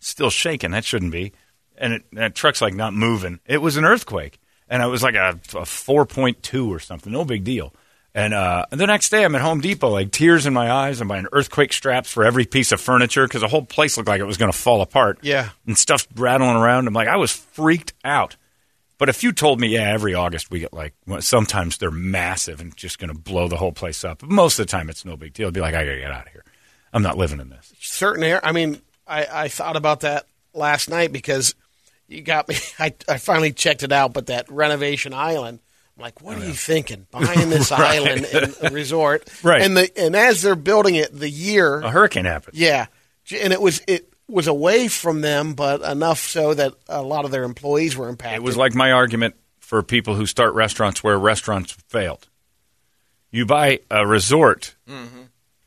still 0.00 0.30
shaking. 0.30 0.70
That 0.70 0.84
shouldn't 0.84 1.12
be. 1.12 1.32
And 1.78 1.94
it, 1.94 2.02
that 2.12 2.34
truck's 2.34 2.62
like 2.62 2.74
not 2.74 2.94
moving. 2.94 3.40
It 3.46 3.58
was 3.58 3.76
an 3.76 3.84
earthquake, 3.84 4.38
and 4.68 4.82
it 4.82 4.86
was 4.86 5.02
like 5.02 5.14
a, 5.14 5.38
a 5.54 5.66
four 5.66 6.06
point 6.06 6.42
two 6.42 6.72
or 6.72 6.78
something. 6.78 7.12
No 7.12 7.24
big 7.24 7.44
deal. 7.44 7.72
And, 8.14 8.32
uh, 8.32 8.64
the 8.70 8.86
next 8.86 9.10
day, 9.10 9.26
I'm 9.26 9.34
at 9.34 9.42
Home 9.42 9.60
Depot, 9.60 9.90
like 9.90 10.10
tears 10.10 10.46
in 10.46 10.54
my 10.54 10.72
eyes. 10.72 11.02
I'm 11.02 11.08
buying 11.08 11.26
earthquake 11.32 11.74
straps 11.74 12.10
for 12.10 12.24
every 12.24 12.46
piece 12.46 12.72
of 12.72 12.80
furniture 12.80 13.26
because 13.26 13.42
the 13.42 13.48
whole 13.48 13.66
place 13.66 13.98
looked 13.98 14.08
like 14.08 14.22
it 14.22 14.24
was 14.24 14.38
going 14.38 14.50
to 14.50 14.56
fall 14.56 14.80
apart. 14.80 15.18
Yeah. 15.20 15.50
and 15.66 15.76
stuff 15.76 16.06
rattling 16.16 16.56
around. 16.56 16.88
I'm 16.88 16.94
like, 16.94 17.08
I 17.08 17.16
was 17.16 17.30
freaked 17.30 17.92
out. 18.04 18.36
But 18.98 19.08
if 19.10 19.22
you 19.22 19.32
told 19.32 19.60
me, 19.60 19.68
yeah, 19.68 19.90
every 19.92 20.14
August 20.14 20.50
we 20.50 20.60
get 20.60 20.72
like, 20.72 20.94
sometimes 21.20 21.76
they're 21.78 21.90
massive 21.90 22.60
and 22.60 22.74
just 22.76 22.98
going 22.98 23.12
to 23.12 23.18
blow 23.18 23.46
the 23.48 23.56
whole 23.56 23.72
place 23.72 24.04
up. 24.04 24.20
But 24.20 24.30
Most 24.30 24.58
of 24.58 24.66
the 24.66 24.70
time, 24.70 24.88
it's 24.88 25.04
no 25.04 25.16
big 25.16 25.34
deal. 25.34 25.48
I'd 25.48 25.54
be 25.54 25.60
like, 25.60 25.74
I 25.74 25.84
got 25.84 25.92
to 25.92 25.98
get 25.98 26.10
out 26.10 26.26
of 26.26 26.32
here. 26.32 26.44
I'm 26.92 27.02
not 27.02 27.18
living 27.18 27.40
in 27.40 27.50
this. 27.50 27.72
certain 27.80 28.22
air. 28.24 28.44
I 28.44 28.52
mean, 28.52 28.80
I, 29.06 29.26
I 29.30 29.48
thought 29.48 29.76
about 29.76 30.00
that 30.00 30.26
last 30.54 30.88
night 30.88 31.12
because 31.12 31.54
you 32.08 32.22
got 32.22 32.48
me. 32.48 32.56
I, 32.78 32.94
I 33.08 33.18
finally 33.18 33.52
checked 33.52 33.82
it 33.82 33.92
out, 33.92 34.12
but 34.14 34.26
that 34.28 34.50
renovation 34.50 35.12
island. 35.12 35.60
I'm 35.98 36.02
like, 36.02 36.22
what 36.22 36.36
oh, 36.38 36.40
are 36.40 36.44
you 36.46 36.52
thinking? 36.52 37.06
Buying 37.10 37.50
this 37.50 37.70
island 37.72 38.26
and 38.32 38.54
a 38.62 38.70
resort, 38.70 39.28
Right. 39.42 39.62
And 39.62 39.76
the 39.76 39.90
and 39.98 40.14
as 40.16 40.42
they're 40.42 40.54
building 40.54 40.94
it, 40.94 41.10
the 41.18 41.28
year, 41.28 41.80
A 41.80 41.90
hurricane 41.90 42.24
happened. 42.26 42.56
yeah, 42.56 42.86
and 43.40 43.52
it 43.52 43.60
was 43.60 43.80
it 43.88 44.12
was 44.28 44.46
away 44.46 44.88
from 44.88 45.20
them, 45.20 45.54
but 45.54 45.82
enough 45.82 46.18
so 46.18 46.54
that 46.54 46.74
a 46.88 47.02
lot 47.02 47.24
of 47.24 47.30
their 47.30 47.44
employees 47.44 47.96
were 47.96 48.08
impacted. 48.08 48.36
It 48.36 48.42
was 48.42 48.56
like 48.56 48.74
my 48.74 48.92
argument 48.92 49.34
for 49.60 49.82
people 49.82 50.14
who 50.14 50.26
start 50.26 50.54
restaurants 50.54 51.02
where 51.02 51.18
restaurants 51.18 51.72
failed. 51.88 52.28
You 53.30 53.46
buy 53.46 53.80
a 53.90 54.06
resort 54.06 54.74
mm-hmm. 54.88 55.22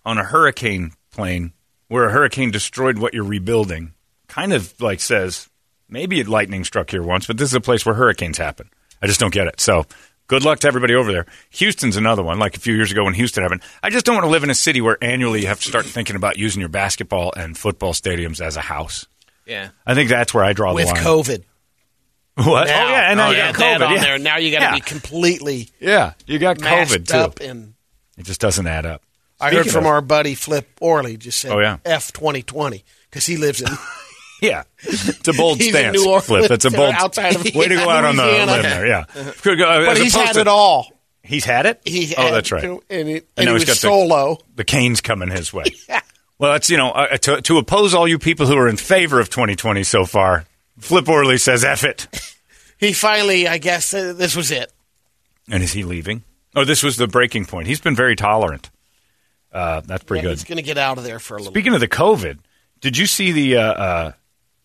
on 0.05 0.17
a 0.17 0.23
hurricane 0.23 0.93
plane 1.11 1.53
where 1.87 2.05
a 2.05 2.11
hurricane 2.11 2.51
destroyed 2.51 2.97
what 2.97 3.13
you're 3.13 3.23
rebuilding. 3.23 3.93
Kind 4.27 4.53
of 4.53 4.79
like 4.81 4.99
says 4.99 5.49
maybe 5.87 6.23
lightning 6.23 6.63
struck 6.63 6.91
here 6.91 7.03
once, 7.03 7.27
but 7.27 7.37
this 7.37 7.49
is 7.49 7.55
a 7.55 7.61
place 7.61 7.85
where 7.85 7.95
hurricanes 7.95 8.37
happen. 8.37 8.69
I 9.01 9.07
just 9.07 9.19
don't 9.19 9.33
get 9.33 9.47
it. 9.47 9.59
So 9.59 9.85
good 10.29 10.45
luck 10.45 10.59
to 10.59 10.67
everybody 10.67 10.95
over 10.95 11.11
there. 11.11 11.25
Houston's 11.49 11.97
another 11.97 12.23
one. 12.23 12.39
Like 12.39 12.55
a 12.55 12.59
few 12.61 12.73
years 12.73 12.89
ago 12.93 13.03
when 13.03 13.13
Houston 13.15 13.43
happened. 13.43 13.61
I 13.83 13.89
just 13.89 14.05
don't 14.05 14.15
want 14.15 14.23
to 14.23 14.29
live 14.29 14.43
in 14.45 14.49
a 14.49 14.55
city 14.55 14.79
where 14.79 14.97
annually 15.03 15.41
you 15.41 15.47
have 15.47 15.59
to 15.59 15.67
start 15.67 15.85
thinking 15.85 16.15
about 16.15 16.37
using 16.37 16.61
your 16.61 16.69
basketball 16.69 17.33
and 17.35 17.57
football 17.57 17.91
stadiums 17.91 18.39
as 18.39 18.55
a 18.55 18.61
house. 18.61 19.05
Yeah. 19.45 19.69
I 19.85 19.95
think 19.95 20.09
that's 20.09 20.33
where 20.33 20.43
I 20.45 20.53
draw 20.53 20.73
with 20.73 20.87
the 20.87 20.93
line. 20.93 21.03
With 21.17 21.27
COVID. 21.27 21.43
What? 22.35 22.69
Oh, 22.69 22.71
now, 22.71 22.87
oh 22.87 22.89
yeah, 22.91 23.09
and 23.09 23.17
now 23.17 23.27
oh, 23.27 23.31
you 23.31 23.37
add 23.37 23.55
got 23.55 23.59
that 23.59 23.81
COVID. 23.81 23.87
on 23.87 23.93
yeah. 23.95 24.01
there. 24.01 24.19
Now 24.19 24.37
you 24.37 24.51
got 24.51 24.59
to 24.59 24.65
Yeah. 24.65 24.75
be 24.75 24.79
completely 24.79 25.69
Yeah, 25.81 26.13
you 26.25 26.39
got 26.39 26.57
COVID 26.57 27.07
too. 27.09 27.17
up 27.17 27.39
and. 27.41 27.73
It 28.17 28.23
just 28.25 28.39
doesn't 28.39 28.65
add 28.65 28.85
up. 28.85 29.01
I 29.41 29.53
heard 29.53 29.67
from 29.69 29.85
of- 29.85 29.87
our 29.91 30.01
buddy 30.01 30.35
Flip 30.35 30.65
Orley 30.79 31.17
just 31.17 31.39
said 31.39 31.51
Oh, 31.51 31.59
yeah. 31.59 31.77
F 31.83 32.13
twenty 32.13 32.41
twenty 32.41 32.85
because 33.09 33.25
he 33.25 33.35
lives 33.35 33.59
in 33.61 33.67
Yeah, 34.41 34.63
it's 34.83 35.27
a 35.27 35.33
bold 35.33 35.57
He's 35.61 35.69
stance. 35.69 36.01
Flip. 36.25 36.47
That's 36.47 36.65
a 36.65 36.71
bold 36.71 36.93
outside 36.97 37.35
of- 37.35 37.43
way 37.55 37.67
to 37.67 37.75
go 37.75 37.89
out 37.89 38.05
on 38.05 38.15
the 38.15 38.23
Louisiana. 38.23 38.51
limb 38.53 38.61
there. 38.63 38.87
Yeah, 38.87 39.05
go- 39.43 39.85
but 39.85 39.97
he's 39.97 40.13
had 40.15 40.33
to- 40.33 40.41
it 40.41 40.47
all. 40.47 40.91
He's 41.23 41.45
had 41.45 41.65
it. 41.65 41.81
He 41.85 42.15
oh, 42.17 42.21
had- 42.23 42.33
that's 42.33 42.51
right. 42.51 42.63
and, 42.63 42.79
it, 42.89 43.27
and, 43.37 43.45
now 43.45 43.51
he 43.53 43.59
he's 43.59 43.61
was 43.61 43.65
got 43.65 43.73
the- 43.73 43.75
solo. 43.75 44.37
The 44.55 44.63
canes 44.63 45.01
coming 45.01 45.29
his 45.29 45.51
way. 45.53 45.65
Yeah. 45.87 46.01
Well, 46.37 46.53
that's 46.53 46.69
you 46.69 46.77
know 46.77 46.91
uh, 46.91 47.17
to 47.17 47.41
to 47.41 47.57
oppose 47.57 47.93
all 47.93 48.07
you 48.07 48.17
people 48.17 48.45
who 48.47 48.57
are 48.57 48.67
in 48.69 48.77
favor 48.77 49.19
of 49.19 49.29
2020 49.29 49.83
so 49.83 50.05
far. 50.05 50.45
Flip 50.79 51.07
Orley 51.09 51.37
says 51.37 51.65
F 51.65 51.83
it. 51.83 52.07
he 52.77 52.93
finally, 52.93 53.45
I 53.49 53.57
guess, 53.57 53.93
uh, 53.93 54.13
this 54.13 54.33
was 54.37 54.49
it. 54.51 54.71
And 55.51 55.61
is 55.61 55.73
he 55.73 55.83
leaving? 55.83 56.23
Oh, 56.55 56.63
this 56.63 56.81
was 56.81 56.95
the 56.95 57.07
breaking 57.07 57.45
point. 57.45 57.67
He's 57.67 57.81
been 57.81 57.95
very 57.97 58.15
tolerant. 58.15 58.69
Uh, 59.51 59.81
that's 59.81 60.03
pretty 60.05 60.19
Yeah, 60.21 60.29
good. 60.29 60.37
He's 60.37 60.43
going 60.45 60.55
to 60.57 60.61
get 60.63 60.77
out 60.77 60.97
of 60.97 61.03
there 61.03 61.19
for 61.19 61.35
a 61.35 61.39
little. 61.39 61.51
Speaking 61.51 61.73
of 61.73 61.79
the 61.81 61.87
COVID, 61.89 62.37
did 62.79 62.97
you 62.97 63.05
see 63.07 63.31
the 63.33 63.57
uh, 63.57 63.61
uh, 63.61 64.11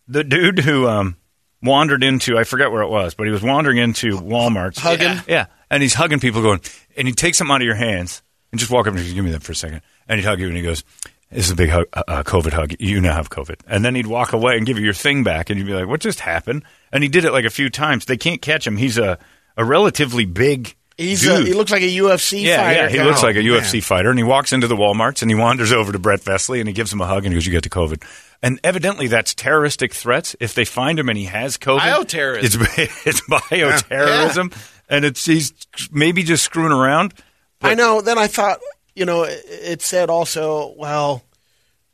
the 0.09 0.25
dude 0.25 0.59
who 0.61 0.87
um, 0.87 1.17
wandered 1.63 2.03
into 2.05 2.39
I 2.39 2.45
forget 2.45 2.71
where 2.71 2.83
it 2.83 2.89
was, 2.89 3.15
but 3.15 3.27
he 3.27 3.33
was 3.33 3.43
wandering 3.43 3.79
into 3.79 4.19
Walmart, 4.19 4.79
Hugging? 4.79 5.23
yeah, 5.27 5.47
and 5.71 5.83
he's 5.83 5.95
hugging 5.95 6.21
people, 6.21 6.43
going, 6.43 6.61
and 6.97 7.09
he 7.09 7.15
takes 7.15 7.39
them 7.39 7.51
out 7.51 7.61
of 7.61 7.67
your 7.67 7.75
hands 7.75 8.23
and 8.53 8.59
just 8.59 8.71
walk 8.71 8.87
up 8.87 8.95
and 8.95 9.03
goes, 9.03 9.13
give 9.13 9.25
me 9.25 9.31
that 9.33 9.43
for 9.43 9.53
a 9.53 9.57
second, 9.57 9.81
and 10.09 10.21
he'd 10.21 10.27
hug 10.27 10.41
you 10.41 10.49
and 10.49 10.57
he 10.57 10.63
goes. 10.63 10.85
This 11.31 11.47
is 11.47 11.51
a 11.53 11.57
big 11.57 11.71
hug, 11.71 11.87
uh, 11.93 12.03
uh, 12.07 12.23
COVID 12.23 12.53
hug. 12.53 12.75
You 12.79 13.01
now 13.01 13.15
have 13.15 13.29
COVID. 13.29 13.57
And 13.67 13.85
then 13.85 13.97
he'd 13.97 14.07
walk 14.07 14.33
away 14.35 14.57
and 14.57 14.65
give 14.65 14.79
you 14.79 14.85
your 14.85 14.95
thing 14.95 15.25
back, 15.25 15.51
and 15.51 15.59
you'd 15.59 15.67
be 15.67 15.75
like, 15.75 15.89
what 15.89 16.01
just 16.01 16.21
happened? 16.21 16.63
And 16.93 17.03
he 17.03 17.09
did 17.09 17.25
it 17.25 17.33
like 17.33 17.45
a 17.45 17.51
few 17.51 17.71
times. 17.71 18.05
They 18.05 18.17
can't 18.19 18.41
catch 18.41 18.65
him. 18.65 18.77
He's 18.77 18.99
a, 18.99 19.19
a 19.57 19.65
relatively 19.65 20.27
big 20.27 20.77
He's 20.97 21.27
a, 21.27 21.41
he 21.41 21.55
looks 21.55 21.73
like 21.73 21.83
a 21.83 21.87
UFC 21.87 22.43
Yeah, 22.43 22.59
fighter. 22.59 22.73
yeah, 22.81 22.89
he 22.89 22.95
kinda. 22.97 23.09
looks 23.11 23.23
like 23.23 23.35
a 23.35 23.41
UFC 23.41 23.83
fighter, 23.83 24.11
and 24.11 24.19
he 24.19 24.23
walks 24.23 24.53
into 24.53 24.69
the 24.69 24.77
WalMarts 24.77 25.23
and 25.23 25.31
he 25.31 25.35
wanders 25.35 25.73
over 25.73 25.91
to 25.91 25.99
Brett 25.99 26.21
Vesley 26.21 26.61
and 26.61 26.69
he 26.69 26.73
gives 26.73 26.93
him 26.93 27.01
a 27.01 27.07
hug 27.07 27.25
and 27.25 27.33
he 27.33 27.35
goes, 27.35 27.47
"You 27.47 27.53
get 27.53 27.65
the 27.65 27.69
COVID." 27.71 28.03
And 28.43 28.61
evidently, 28.63 29.09
that's 29.09 29.35
terroristic 29.35 29.93
threats. 29.93 30.37
If 30.39 30.55
they 30.55 30.65
find 30.65 30.99
him 30.99 31.09
and 31.09 31.19
he 31.19 31.25
has 31.25 31.57
COVID, 31.59 31.81
Bioterrorism. 31.81 32.69
It's 32.79 33.07
it's 33.07 33.21
bioterrorism, 33.23 34.57
and 34.89 35.05
it's 35.05 35.25
he's 35.25 35.53
maybe 35.91 36.23
just 36.23 36.45
screwing 36.45 36.73
around. 36.73 37.15
I 37.61 37.75
know. 37.75 38.01
Then 38.01 38.19
I 38.19 38.27
thought, 38.27 38.61
you 38.95 39.05
know, 39.05 39.23
it, 39.25 39.43
it 39.47 39.83
said 39.83 40.11
also, 40.11 40.75
well, 40.77 41.23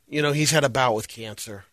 you 0.07 0.21
know, 0.21 0.31
he's 0.33 0.51
had 0.51 0.63
a 0.63 0.69
bout 0.69 0.93
with 0.93 1.07
cancer. 1.07 1.63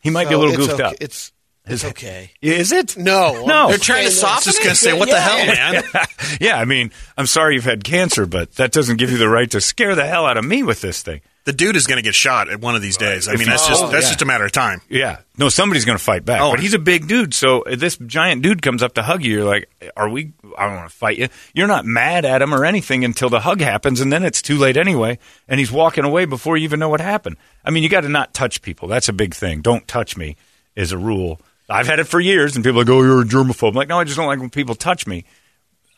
He 0.00 0.10
might 0.10 0.28
be 0.28 0.34
a 0.34 0.38
little 0.38 0.52
it's 0.54 0.66
goofed 0.66 0.74
okay. 0.74 0.84
up. 0.84 0.94
It's 1.00 1.32
it's 1.66 1.84
okay. 1.84 2.30
Is 2.40 2.72
it? 2.72 2.96
No, 2.96 3.44
No. 3.46 3.68
They're 3.68 3.78
trying 3.78 4.04
to 4.06 4.10
soften 4.10 4.50
that- 4.50 4.52
Just 4.52 4.62
gonna 4.62 4.74
say, 4.74 4.92
what 4.98 5.08
the 5.08 5.20
hell, 5.20 5.46
man? 5.46 5.82
yeah, 6.40 6.58
I 6.60 6.64
mean, 6.64 6.90
I'm 7.16 7.26
sorry 7.26 7.54
you've 7.54 7.64
had 7.64 7.84
cancer, 7.84 8.26
but 8.26 8.52
that 8.56 8.72
doesn't 8.72 8.96
give 8.98 9.10
you 9.10 9.18
the 9.18 9.28
right 9.28 9.50
to 9.50 9.60
scare 9.60 9.94
the 9.94 10.06
hell 10.06 10.26
out 10.26 10.36
of 10.36 10.44
me 10.44 10.62
with 10.62 10.80
this 10.80 11.02
thing. 11.02 11.20
The 11.44 11.52
dude 11.52 11.76
is 11.76 11.86
going 11.86 11.98
to 11.98 12.02
get 12.02 12.16
shot 12.16 12.48
at 12.48 12.60
one 12.60 12.74
of 12.74 12.82
these 12.82 12.96
days. 12.96 13.28
I 13.28 13.34
If 13.34 13.38
mean, 13.38 13.48
that's 13.48 13.68
just 13.68 13.80
Oh, 13.84 13.88
that's 13.88 14.06
yeah. 14.06 14.10
just 14.10 14.22
a 14.22 14.24
matter 14.24 14.44
of 14.44 14.50
time. 14.50 14.80
Yeah. 14.88 15.18
No, 15.38 15.48
somebody's 15.48 15.84
going 15.84 15.96
to 15.96 16.02
fight 16.02 16.24
back. 16.24 16.40
Oh. 16.40 16.50
But 16.50 16.58
he's 16.58 16.74
a 16.74 16.78
big 16.80 17.06
dude. 17.06 17.34
So 17.34 17.62
this 17.70 17.96
giant 17.98 18.42
dude 18.42 18.62
comes 18.62 18.82
up 18.82 18.94
to 18.94 19.02
hug 19.04 19.22
you. 19.22 19.30
You're 19.32 19.44
like, 19.44 19.70
are 19.96 20.08
we, 20.08 20.32
I 20.58 20.66
don't 20.66 20.74
want 20.74 20.90
to 20.90 20.96
fight 20.96 21.18
you. 21.18 21.28
You're 21.54 21.68
not 21.68 21.84
mad 21.84 22.24
at 22.24 22.42
him 22.42 22.52
or 22.52 22.64
anything 22.64 23.04
until 23.04 23.28
the 23.28 23.38
hug 23.38 23.60
happens. 23.60 24.00
And 24.00 24.12
then 24.12 24.24
it's 24.24 24.42
too 24.42 24.58
late 24.58 24.76
anyway. 24.76 25.20
And 25.46 25.60
he's 25.60 25.70
walking 25.70 26.02
away 26.02 26.24
before 26.24 26.56
you 26.56 26.64
even 26.64 26.80
know 26.80 26.88
what 26.88 27.00
happened. 27.00 27.36
I 27.64 27.70
mean, 27.70 27.84
you 27.84 27.88
got 27.88 28.00
to 28.00 28.08
not 28.08 28.34
touch 28.34 28.60
people. 28.60 28.88
That's 28.88 29.08
a 29.08 29.12
big 29.12 29.32
thing. 29.32 29.60
Don't 29.60 29.86
touch 29.86 30.16
me 30.16 30.34
is 30.74 30.90
a 30.90 30.98
rule. 30.98 31.40
I've 31.68 31.86
had 31.86 31.98
it 31.98 32.04
for 32.04 32.20
years. 32.20 32.54
And 32.56 32.64
people 32.64 32.80
are 32.80 32.84
like, 32.84 32.90
oh, 32.90 33.02
you're 33.02 33.22
a 33.22 33.24
germaphobe. 33.24 33.70
I'm 33.70 33.74
like, 33.74 33.88
no, 33.88 33.98
I 33.98 34.04
just 34.04 34.16
don't 34.16 34.26
like 34.26 34.38
when 34.40 34.50
people 34.50 34.74
touch 34.74 35.06
me. 35.06 35.24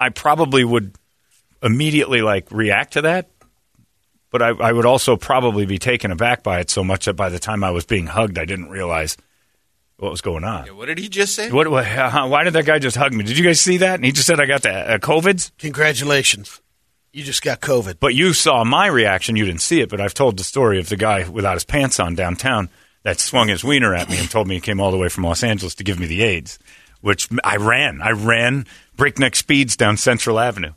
I 0.00 0.08
probably 0.10 0.64
would 0.64 0.94
immediately 1.62 2.22
like 2.22 2.50
react 2.50 2.94
to 2.94 3.02
that. 3.02 3.28
But 4.30 4.42
I, 4.42 4.48
I 4.48 4.72
would 4.72 4.84
also 4.86 5.16
probably 5.16 5.64
be 5.66 5.78
taken 5.78 6.10
aback 6.10 6.42
by 6.42 6.60
it 6.60 6.68
so 6.70 6.84
much 6.84 7.06
that 7.06 7.14
by 7.14 7.30
the 7.30 7.38
time 7.38 7.64
I 7.64 7.70
was 7.70 7.86
being 7.86 8.06
hugged, 8.06 8.38
I 8.38 8.44
didn't 8.44 8.68
realize 8.68 9.16
what 9.96 10.10
was 10.10 10.20
going 10.20 10.44
on. 10.44 10.68
What 10.76 10.86
did 10.86 10.98
he 10.98 11.08
just 11.08 11.34
say? 11.34 11.50
What, 11.50 11.68
what, 11.68 11.84
how- 11.86 12.28
why 12.28 12.44
did 12.44 12.52
that 12.52 12.66
guy 12.66 12.78
just 12.78 12.96
hug 12.96 13.12
me? 13.12 13.24
Did 13.24 13.38
you 13.38 13.44
guys 13.44 13.60
see 13.60 13.78
that? 13.78 13.94
And 13.96 14.04
he 14.04 14.12
just 14.12 14.26
said 14.26 14.38
I 14.38 14.46
got 14.46 14.62
the 14.62 14.70
uh, 14.70 14.98
COVIDs. 14.98 15.50
Congratulations, 15.58 16.60
you 17.12 17.24
just 17.24 17.42
got 17.42 17.60
COVID. 17.60 17.96
But 17.98 18.14
you 18.14 18.32
saw 18.34 18.62
my 18.64 18.86
reaction. 18.86 19.34
You 19.34 19.46
didn't 19.46 19.62
see 19.62 19.80
it, 19.80 19.88
but 19.88 20.00
I've 20.00 20.14
told 20.14 20.36
the 20.38 20.44
story 20.44 20.78
of 20.78 20.88
the 20.88 20.96
guy 20.96 21.26
without 21.28 21.54
his 21.54 21.64
pants 21.64 21.98
on 21.98 22.14
downtown 22.14 22.68
that 23.08 23.20
swung 23.20 23.48
his 23.48 23.64
wiener 23.64 23.94
at 23.94 24.10
me 24.10 24.18
and 24.18 24.30
told 24.30 24.46
me 24.46 24.56
he 24.56 24.60
came 24.60 24.82
all 24.82 24.90
the 24.90 24.98
way 24.98 25.08
from 25.08 25.24
Los 25.24 25.42
Angeles 25.42 25.74
to 25.76 25.82
give 25.82 25.98
me 25.98 26.06
the 26.06 26.22
AIDS, 26.22 26.58
which 27.00 27.26
I 27.42 27.56
ran. 27.56 28.02
I 28.02 28.10
ran 28.10 28.66
breakneck 28.98 29.34
speeds 29.34 29.78
down 29.78 29.96
Central 29.96 30.38
Avenue. 30.38 30.72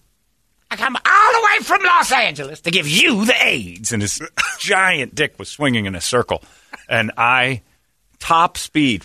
I 0.70 0.78
come 0.78 0.96
all 0.96 1.34
the 1.34 1.48
way 1.52 1.66
from 1.66 1.84
Los 1.84 2.10
Angeles 2.14 2.62
to 2.62 2.72
give 2.72 2.88
you 2.88 3.26
the 3.26 3.36
AIDS. 3.46 3.92
And 3.92 4.02
his 4.02 4.22
giant 4.60 5.14
dick 5.14 5.38
was 5.38 5.50
swinging 5.50 5.88
in 5.88 5.94
a 5.94 6.00
circle. 6.00 6.42
And 6.88 7.12
I, 7.18 7.64
top 8.20 8.58
speed, 8.58 9.02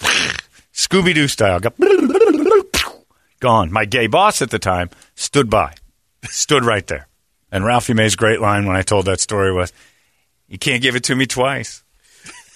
Scooby 0.73 1.13
Doo 1.13 1.27
style, 1.27 1.59
got 1.59 1.75
gone. 3.41 3.73
My 3.73 3.87
gay 3.87 4.07
boss 4.07 4.41
at 4.41 4.51
the 4.51 4.61
time 4.61 4.91
stood 5.17 5.51
by, 5.51 5.75
stood 6.23 6.65
right 6.65 6.87
there. 6.87 7.09
And 7.51 7.65
Ralphie 7.65 7.95
May's 7.95 8.15
great 8.15 8.41
line 8.41 8.67
when 8.67 8.77
I 8.77 8.83
told 8.83 9.07
that 9.07 9.19
story 9.19 9.53
was, 9.53 9.73
You 10.47 10.59
can't 10.59 10.81
give 10.81 10.95
it 10.95 11.03
to 11.05 11.17
me 11.17 11.27
twice. 11.27 11.83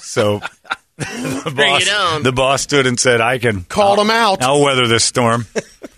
So 0.00 0.38
the, 0.96 1.52
boss, 1.56 2.22
the 2.22 2.32
boss 2.32 2.62
stood 2.62 2.86
and 2.86 2.98
said, 2.98 3.20
I 3.20 3.38
can. 3.38 3.64
Called 3.64 3.98
I'll- 3.98 4.04
him 4.04 4.10
out. 4.10 4.42
I'll 4.42 4.62
weather 4.62 4.86
this 4.86 5.04
storm. 5.04 5.46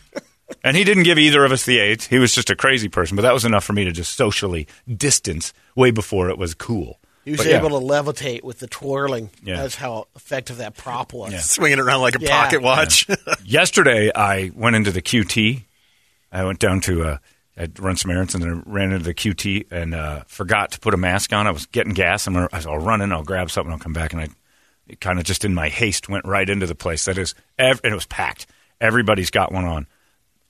and 0.64 0.76
he 0.76 0.84
didn't 0.84 1.02
give 1.04 1.18
either 1.18 1.44
of 1.44 1.52
us 1.52 1.64
the 1.64 1.78
AIDS. 1.78 2.06
He 2.06 2.18
was 2.18 2.32
just 2.34 2.50
a 2.50 2.56
crazy 2.56 2.88
person, 2.88 3.16
but 3.16 3.22
that 3.22 3.34
was 3.34 3.44
enough 3.44 3.64
for 3.64 3.72
me 3.72 3.84
to 3.84 3.92
just 3.92 4.14
socially 4.14 4.66
distance 4.96 5.52
way 5.74 5.90
before 5.90 6.30
it 6.30 6.38
was 6.38 6.54
cool. 6.54 6.98
He 7.24 7.30
was 7.30 7.38
But 7.38 7.46
yeah. 7.46 7.58
able 7.58 7.78
to 7.80 7.86
levitate 7.86 8.42
with 8.42 8.58
the 8.58 8.66
twirling. 8.66 9.30
Yeah. 9.44 9.56
That's 9.56 9.76
how 9.76 10.08
effective 10.16 10.56
that 10.56 10.76
prop 10.76 11.12
was. 11.12 11.32
Yeah. 11.32 11.38
Swinging 11.40 11.78
it 11.78 11.82
around 11.82 12.00
like 12.00 12.16
a 12.16 12.20
Yeah. 12.20 12.42
pocket 12.42 12.62
watch. 12.62 13.06
Yesterday, 13.44 14.10
I 14.12 14.50
went 14.54 14.74
into 14.74 14.90
the 14.90 15.02
QT. 15.02 15.62
I 16.32 16.44
went 16.44 16.58
down 16.58 16.80
to 16.82 17.02
uh, 17.04 17.18
I'd 17.56 17.78
run 17.78 17.96
some 17.96 18.10
errands 18.10 18.34
and 18.34 18.42
then 18.42 18.62
I 18.66 18.70
ran 18.70 18.92
into 18.92 19.04
the 19.04 19.14
QT 19.14 19.70
and 19.70 19.94
uh, 19.94 20.22
forgot 20.26 20.72
to 20.72 20.80
put 20.80 20.94
a 20.94 20.96
mask 20.96 21.32
on. 21.32 21.46
I 21.46 21.50
was 21.50 21.66
getting 21.66 21.92
gas. 21.92 22.26
I'm 22.26 22.34
gonna, 22.34 22.48
I'll 22.52 22.78
run 22.78 23.00
in. 23.02 23.12
I'll 23.12 23.24
grab 23.24 23.50
something. 23.50 23.72
I'll 23.72 23.78
come 23.78 23.92
back. 23.92 24.12
And 24.14 24.22
I 24.22 24.28
kind 25.00 25.18
of 25.18 25.24
just 25.24 25.44
in 25.44 25.52
my 25.54 25.68
haste 25.68 26.08
went 26.08 26.24
right 26.24 26.48
into 26.48 26.66
the 26.66 26.74
place. 26.74 27.04
That 27.04 27.18
is, 27.18 27.34
ev- 27.58 27.80
and 27.84 27.92
it 27.92 27.94
was 27.94 28.06
packed. 28.06 28.46
Everybody's 28.80 29.30
got 29.30 29.52
one 29.52 29.64
on. 29.64 29.86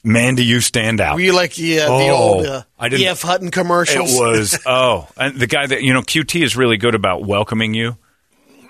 Man, 0.05 0.35
do 0.35 0.43
you 0.43 0.61
stand 0.61 1.01
out? 1.01 1.15
Were 1.15 1.21
you 1.21 1.33
like 1.33 1.55
the, 1.55 1.81
uh, 1.81 1.87
the 1.87 2.09
Oh, 2.09 2.15
old 2.17 2.47
uh, 2.47 2.63
I 2.79 2.89
didn't- 2.89 3.03
E.F. 3.03 3.23
Hutton 3.23 3.51
commercials? 3.53 4.13
It 4.13 4.21
was 4.21 4.59
oh, 4.67 5.09
and 5.17 5.39
the 5.39 5.47
guy 5.47 5.67
that 5.67 5.83
you 5.83 5.93
know 5.93 6.03
QT 6.03 6.43
is 6.43 6.57
really 6.57 6.77
good 6.77 6.95
about 6.97 7.25
welcoming 7.25 7.73
you. 7.75 7.97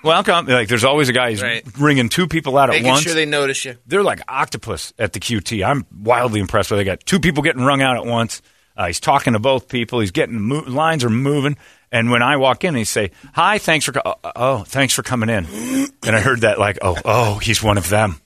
Welcome, 0.03 0.47
like 0.47 0.67
there's 0.67 0.83
always 0.83 1.07
a 1.09 1.13
guy 1.13 1.31
who's 1.31 1.41
Right. 1.41 1.63
ringing 1.79 2.09
two 2.09 2.27
people 2.27 2.57
out 2.57 2.69
at 2.69 2.73
Making 2.73 2.89
once. 2.89 3.03
sure 3.03 3.13
they 3.13 3.25
notice 3.25 3.63
you. 3.63 3.77
They're 3.87 4.03
like 4.03 4.19
octopus 4.27 4.93
at 4.99 5.13
the 5.13 5.19
QT. 5.19 5.63
I'm 5.63 5.85
wildly 5.97 6.41
impressed 6.41 6.71
with. 6.71 6.79
They 6.79 6.83
got 6.83 7.05
two 7.05 7.19
people 7.21 7.41
getting 7.41 7.63
wrung 7.63 7.81
out 7.81 7.95
at 7.95 8.05
once. 8.05 8.41
Uh, 8.75 8.87
he's 8.87 8.99
talking 8.99 9.33
to 9.33 9.39
both 9.39 9.69
people. 9.69 9.99
He's 10.01 10.11
getting 10.11 10.41
mo- 10.41 10.63
lines 10.67 11.03
are 11.05 11.09
moving. 11.09 11.55
And 11.91 12.09
when 12.11 12.21
I 12.23 12.37
walk 12.37 12.63
in, 12.63 12.75
he 12.75 12.83
say, 12.85 13.11
"Hi, 13.33 13.59
thanks 13.59 13.85
for 13.85 13.91
co- 13.93 14.01
oh, 14.03 14.31
oh, 14.35 14.63
thanks 14.63 14.93
for 14.93 15.03
coming 15.03 15.29
in." 15.29 15.45
And 16.05 16.15
I 16.17 16.19
heard 16.19 16.41
that 16.41 16.59
like, 16.59 16.79
"Oh, 16.81 16.97
oh, 17.05 17.35
he's 17.39 17.63
one 17.63 17.77
of 17.77 17.87
them." 17.87 18.19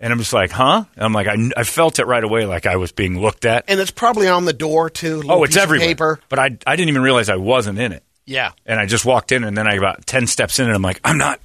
And 0.00 0.12
I'm 0.12 0.18
just 0.18 0.32
like, 0.32 0.50
"Huh?" 0.50 0.84
And 0.96 1.04
I'm 1.04 1.12
like, 1.12 1.28
I, 1.28 1.36
I 1.56 1.62
felt 1.62 2.00
it 2.00 2.06
right 2.06 2.24
away, 2.24 2.46
like 2.46 2.66
I 2.66 2.74
was 2.76 2.90
being 2.90 3.20
looked 3.20 3.44
at. 3.44 3.66
and 3.68 3.78
it's 3.78 3.92
probably 3.92 4.26
on 4.26 4.44
the 4.44 4.52
door, 4.52 4.90
too. 4.90 5.18
little 5.18 5.30
Oh, 5.30 5.44
it's 5.44 5.54
piece 5.54 5.58
of 5.62 5.68
everywhere. 5.68 5.86
Paper. 5.88 6.20
But 6.28 6.38
I, 6.40 6.44
I 6.66 6.74
didn't 6.74 6.88
even 6.88 7.02
realize 7.02 7.28
I 7.28 7.36
wasn't 7.36 7.78
in 7.78 7.92
it. 7.92 8.02
Yeah. 8.26 8.52
And 8.66 8.78
I 8.78 8.86
just 8.86 9.04
walked 9.04 9.32
in, 9.32 9.44
and 9.44 9.56
then 9.56 9.66
I 9.66 9.74
about 9.74 10.06
ten 10.06 10.26
steps 10.26 10.58
in, 10.58 10.66
and 10.66 10.74
I'm 10.74 10.82
like, 10.82 11.00
I'm 11.04 11.18
not. 11.18 11.40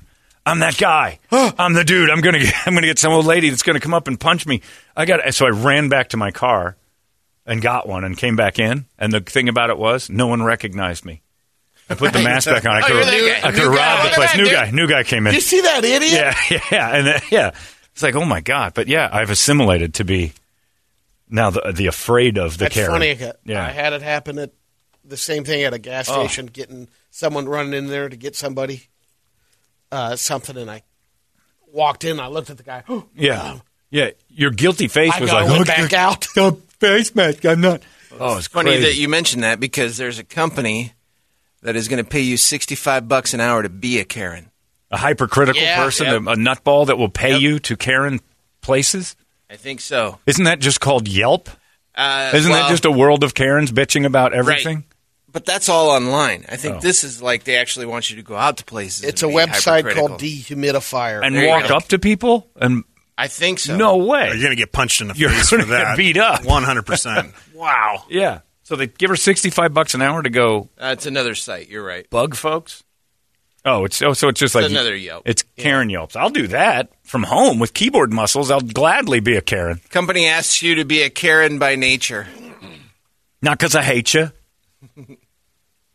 I'm 0.45 0.59
that 0.59 0.77
guy. 0.77 1.19
Oh. 1.31 1.51
I'm 1.59 1.73
the 1.73 1.83
dude. 1.83 2.09
I'm 2.09 2.21
gonna. 2.21 2.39
Get, 2.39 2.53
I'm 2.67 2.73
gonna 2.73 2.87
get 2.87 2.99
some 2.99 3.11
old 3.11 3.25
lady 3.25 3.49
that's 3.49 3.63
gonna 3.63 3.79
come 3.79 3.93
up 3.93 4.07
and 4.07 4.19
punch 4.19 4.45
me. 4.45 4.61
I 4.95 5.05
got. 5.05 5.33
So 5.33 5.45
I 5.45 5.49
ran 5.49 5.89
back 5.89 6.09
to 6.09 6.17
my 6.17 6.31
car, 6.31 6.77
and 7.45 7.61
got 7.61 7.87
one, 7.87 8.03
and 8.03 8.17
came 8.17 8.35
back 8.35 8.59
in. 8.59 8.85
And 8.97 9.11
the 9.11 9.19
thing 9.19 9.49
about 9.49 9.69
it 9.69 9.77
was, 9.77 10.09
no 10.09 10.27
one 10.27 10.43
recognized 10.43 11.03
me. 11.05 11.21
I 11.89 11.95
put 11.95 12.13
the 12.13 12.19
mask 12.23 12.47
back 12.49 12.65
on. 12.65 12.71
I 12.75 12.79
Oh, 12.81 12.83
could 12.83 12.93
you're 12.95 13.03
have. 13.03 13.11
that 13.11 13.41
guy. 13.41 13.47
I 13.47 13.51
could 13.51 13.57
New 13.59 13.69
have 13.71 13.75
guy. 13.77 13.95
robbed 13.97 14.09
the 14.11 14.15
place. 14.15 14.35
New 14.37 14.43
dude. 14.45 14.53
guy. 14.53 14.71
New 14.71 14.87
guy 14.87 15.03
came 15.03 15.27
in. 15.27 15.31
Did 15.33 15.37
you 15.37 15.41
see 15.41 15.61
that 15.61 15.83
idiot? 15.83 16.11
Yeah, 16.11 16.59
yeah, 16.71 16.95
and 16.95 17.07
then, 17.07 17.21
yeah. 17.31 17.51
It's 17.93 18.03
like, 18.03 18.15
oh 18.15 18.25
my 18.25 18.41
god. 18.41 18.73
But 18.73 18.87
yeah, 18.87 19.09
I've 19.11 19.29
assimilated 19.31 19.95
to 19.95 20.03
be 20.03 20.33
now 21.29 21.49
the 21.49 21.71
the 21.75 21.87
afraid 21.87 22.37
of 22.37 22.53
the 22.57 22.65
That's 22.65 22.75
Karen. 22.75 22.91
funny. 22.91 23.17
Yeah. 23.45 23.65
I 23.65 23.71
had 23.71 23.93
it 23.93 24.01
happen 24.01 24.37
at 24.37 24.51
the 25.07 25.17
same 25.17 25.43
thing 25.43 25.63
at 25.63 25.73
a 25.73 25.79
gas 25.79 26.09
Oh. 26.09 26.19
station, 26.19 26.45
getting 26.47 26.87
someone 27.11 27.47
running 27.47 27.73
in 27.73 27.87
there 27.87 28.09
to 28.09 28.15
get 28.15 28.35
somebody 28.35 28.87
uh, 29.91 30.15
something, 30.15 30.57
and 30.57 30.69
I 30.69 30.83
walked 31.71 32.03
in. 32.03 32.19
I 32.19 32.27
looked 32.27 32.49
at 32.49 32.57
the 32.57 32.63
guy. 32.63 32.83
Yeah. 33.15 33.59
Yeah. 33.89 34.09
Your 34.29 34.51
guilty 34.51 34.87
face 34.87 35.13
I 35.15 35.21
was 35.21 35.31
got 35.31 35.45
like, 35.47 35.57
"Look, 35.59 35.67
back 35.67 35.93
out. 35.93 36.21
the 36.35 36.53
face 36.79 37.15
mask. 37.15 37.45
I'm 37.45 37.61
not. 37.61 37.81
Oh, 38.19 38.37
it's 38.37 38.47
Funny 38.47 38.71
crazy. 38.71 38.83
that 38.85 38.95
you 38.95 39.07
mentioned 39.09 39.43
that 39.43 39.59
because 39.59 39.97
there's 39.97 40.19
a 40.19 40.23
company 40.23 40.93
that 41.61 41.75
is 41.75 41.87
going 41.87 42.03
to 42.03 42.09
pay 42.09 42.21
you 42.21 42.35
65 42.37 43.07
bucks 43.07 43.33
an 43.33 43.39
hour 43.41 43.61
to 43.63 43.69
be 43.69 43.99
a 43.99 44.05
Karen. 44.05 44.49
a 44.91 44.97
hypercritical 44.97 45.61
Yeah, 45.61 45.83
person, 45.83 46.05
yep. 46.07 46.13
a, 46.23 46.31
a 46.31 46.35
nutball 46.35 46.87
that 46.87 46.97
will 46.97 47.09
pay 47.09 47.37
you 47.37 47.59
to 47.59 47.75
Karen 47.77 48.19
places? 48.61 49.15
I 49.49 49.55
think 49.55 49.81
so. 49.81 50.19
Isn't 50.25 50.45
that 50.45 50.59
just 50.59 50.79
called 50.81 51.07
Yelp? 51.07 51.49
Uh, 51.95 52.31
Isn't 52.33 52.51
well, 52.51 52.63
that 52.63 52.69
just 52.69 52.85
a 52.85 52.91
world 52.91 53.23
of 53.23 53.33
Karens 53.33 53.71
bitching 53.71 54.05
about 54.05 54.33
everything? 54.33 54.85
But 55.37 55.45
that's 55.45 55.69
all 55.69 55.91
online. 55.91 56.45
I 56.49 56.55
think 56.55 56.77
Oh. 56.77 56.79
this 56.79 57.03
is 57.03 57.21
like 57.21 57.43
they 57.43 57.57
actually 57.57 57.85
want 57.85 58.09
you 58.09 58.15
to 58.15 58.23
go 58.23 58.35
out 58.35 58.57
to 58.57 58.65
places. 58.65 59.03
It's 59.03 59.21
a 59.21 59.27
website 59.27 59.93
called 59.93 60.19
Dehumidifier. 60.19 61.23
And 61.23 61.35
There 61.35 61.47
walk 61.47 61.67
go. 61.67 61.75
up 61.77 61.87
to 61.89 61.99
people 61.99 62.49
and 62.55 62.83
I 63.19 63.27
think 63.27 63.59
so. 63.59 63.77
no 63.77 63.97
way. 63.97 64.25
You're 64.29 64.37
going 64.37 64.49
to 64.49 64.55
get 64.55 64.71
punched 64.71 64.99
in 64.99 65.09
the 65.09 65.13
You're 65.15 65.29
face 65.29 65.49
for 65.49 65.57
gonna 65.57 65.67
get 65.69 65.83
that. 65.83 65.95
beat 65.97 66.17
up. 66.17 66.41
100%. 66.41 67.33
Wow. 67.53 68.03
Yeah. 68.09 68.39
So 68.63 68.75
they 68.75 68.87
give 68.87 69.11
her 69.11 69.15
sixty-five 69.15 69.75
bucks 69.75 69.93
an 69.93 70.01
hour 70.01 70.23
to 70.23 70.29
go 70.31 70.69
That's 70.75 71.05
another 71.05 71.35
site. 71.35 71.69
You're 71.69 71.85
right. 71.85 72.09
bug 72.09 72.33
folks. 72.35 72.83
Oh, 73.63 73.85
it's 73.85 74.01
oh, 74.01 74.13
so 74.13 74.29
it's 74.29 74.39
just 74.39 74.55
like 74.55 74.65
another 74.71 74.95
Yelp. 74.95 75.21
It's 75.27 75.43
Karen 75.55 75.91
Yelps. 75.91 76.15
I'll 76.15 76.31
do 76.31 76.47
that 76.47 76.89
from 77.03 77.21
home 77.23 77.59
with 77.59 77.75
keyboard 77.75 78.11
muscles. 78.11 78.49
I'll 78.49 78.61
gladly 78.61 79.19
be 79.19 79.35
a 79.35 79.41
Karen, 79.41 79.81
Company 79.91 80.25
asks 80.25 80.63
you 80.63 80.73
to 80.75 80.83
be 80.85 81.03
a 81.03 81.09
Karen 81.11 81.59
by 81.59 81.75
nature. 81.75 82.27
not 83.43 83.59
because 83.59 83.75
I 83.75 83.83
hate 83.83 84.15
you. 84.15 84.31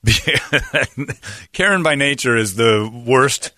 Karen 1.52 1.82
by 1.82 1.94
nature 1.94 2.36
is 2.36 2.54
the 2.56 2.90
worst 3.06 3.52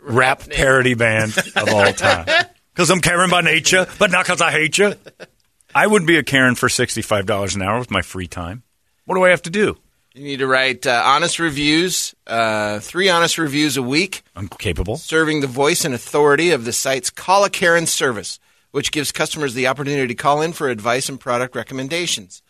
rap 0.00 0.42
parody 0.50 0.94
band 0.94 1.36
of 1.56 1.68
all 1.68 1.92
time. 1.92 2.26
Because 2.72 2.90
I'm 2.90 3.00
Karen 3.00 3.30
by 3.30 3.40
nature, 3.42 3.86
but 3.98 4.10
not 4.10 4.24
because 4.24 4.40
I 4.40 4.50
hate 4.50 4.78
you. 4.78 4.94
I 5.74 5.86
would 5.86 6.06
be 6.06 6.16
a 6.16 6.22
Karen 6.22 6.54
for 6.54 6.68
sixty-five 6.68 7.26
dollars 7.26 7.54
an 7.54 7.62
hour 7.62 7.78
with 7.78 7.90
my 7.90 8.02
free 8.02 8.26
time. 8.28 8.62
What 9.04 9.16
do 9.16 9.24
I 9.24 9.30
have 9.30 9.42
to 9.42 9.50
do? 9.50 9.76
You 10.14 10.22
need 10.22 10.38
to 10.38 10.46
write 10.46 10.86
uh, 10.86 11.02
honest 11.04 11.40
reviews, 11.40 12.14
uh, 12.28 12.78
three 12.78 13.08
honest 13.08 13.36
reviews 13.36 13.76
a 13.76 13.82
week, 13.82 14.22
I'm 14.36 14.46
capable. 14.46 14.96
serving 14.96 15.40
the 15.40 15.48
voice 15.48 15.84
and 15.84 15.92
authority 15.92 16.52
of 16.52 16.64
the 16.64 16.72
site's 16.72 17.10
Call 17.10 17.44
a 17.44 17.50
Karen 17.50 17.86
service, 17.86 18.38
which 18.70 18.92
gives 18.92 19.10
customers 19.10 19.54
the 19.54 19.66
opportunity 19.66 20.06
to 20.06 20.14
call 20.14 20.40
in 20.40 20.52
for 20.52 20.68
advice 20.68 21.08
and 21.08 21.18
product 21.18 21.56
recommendations. 21.56 22.43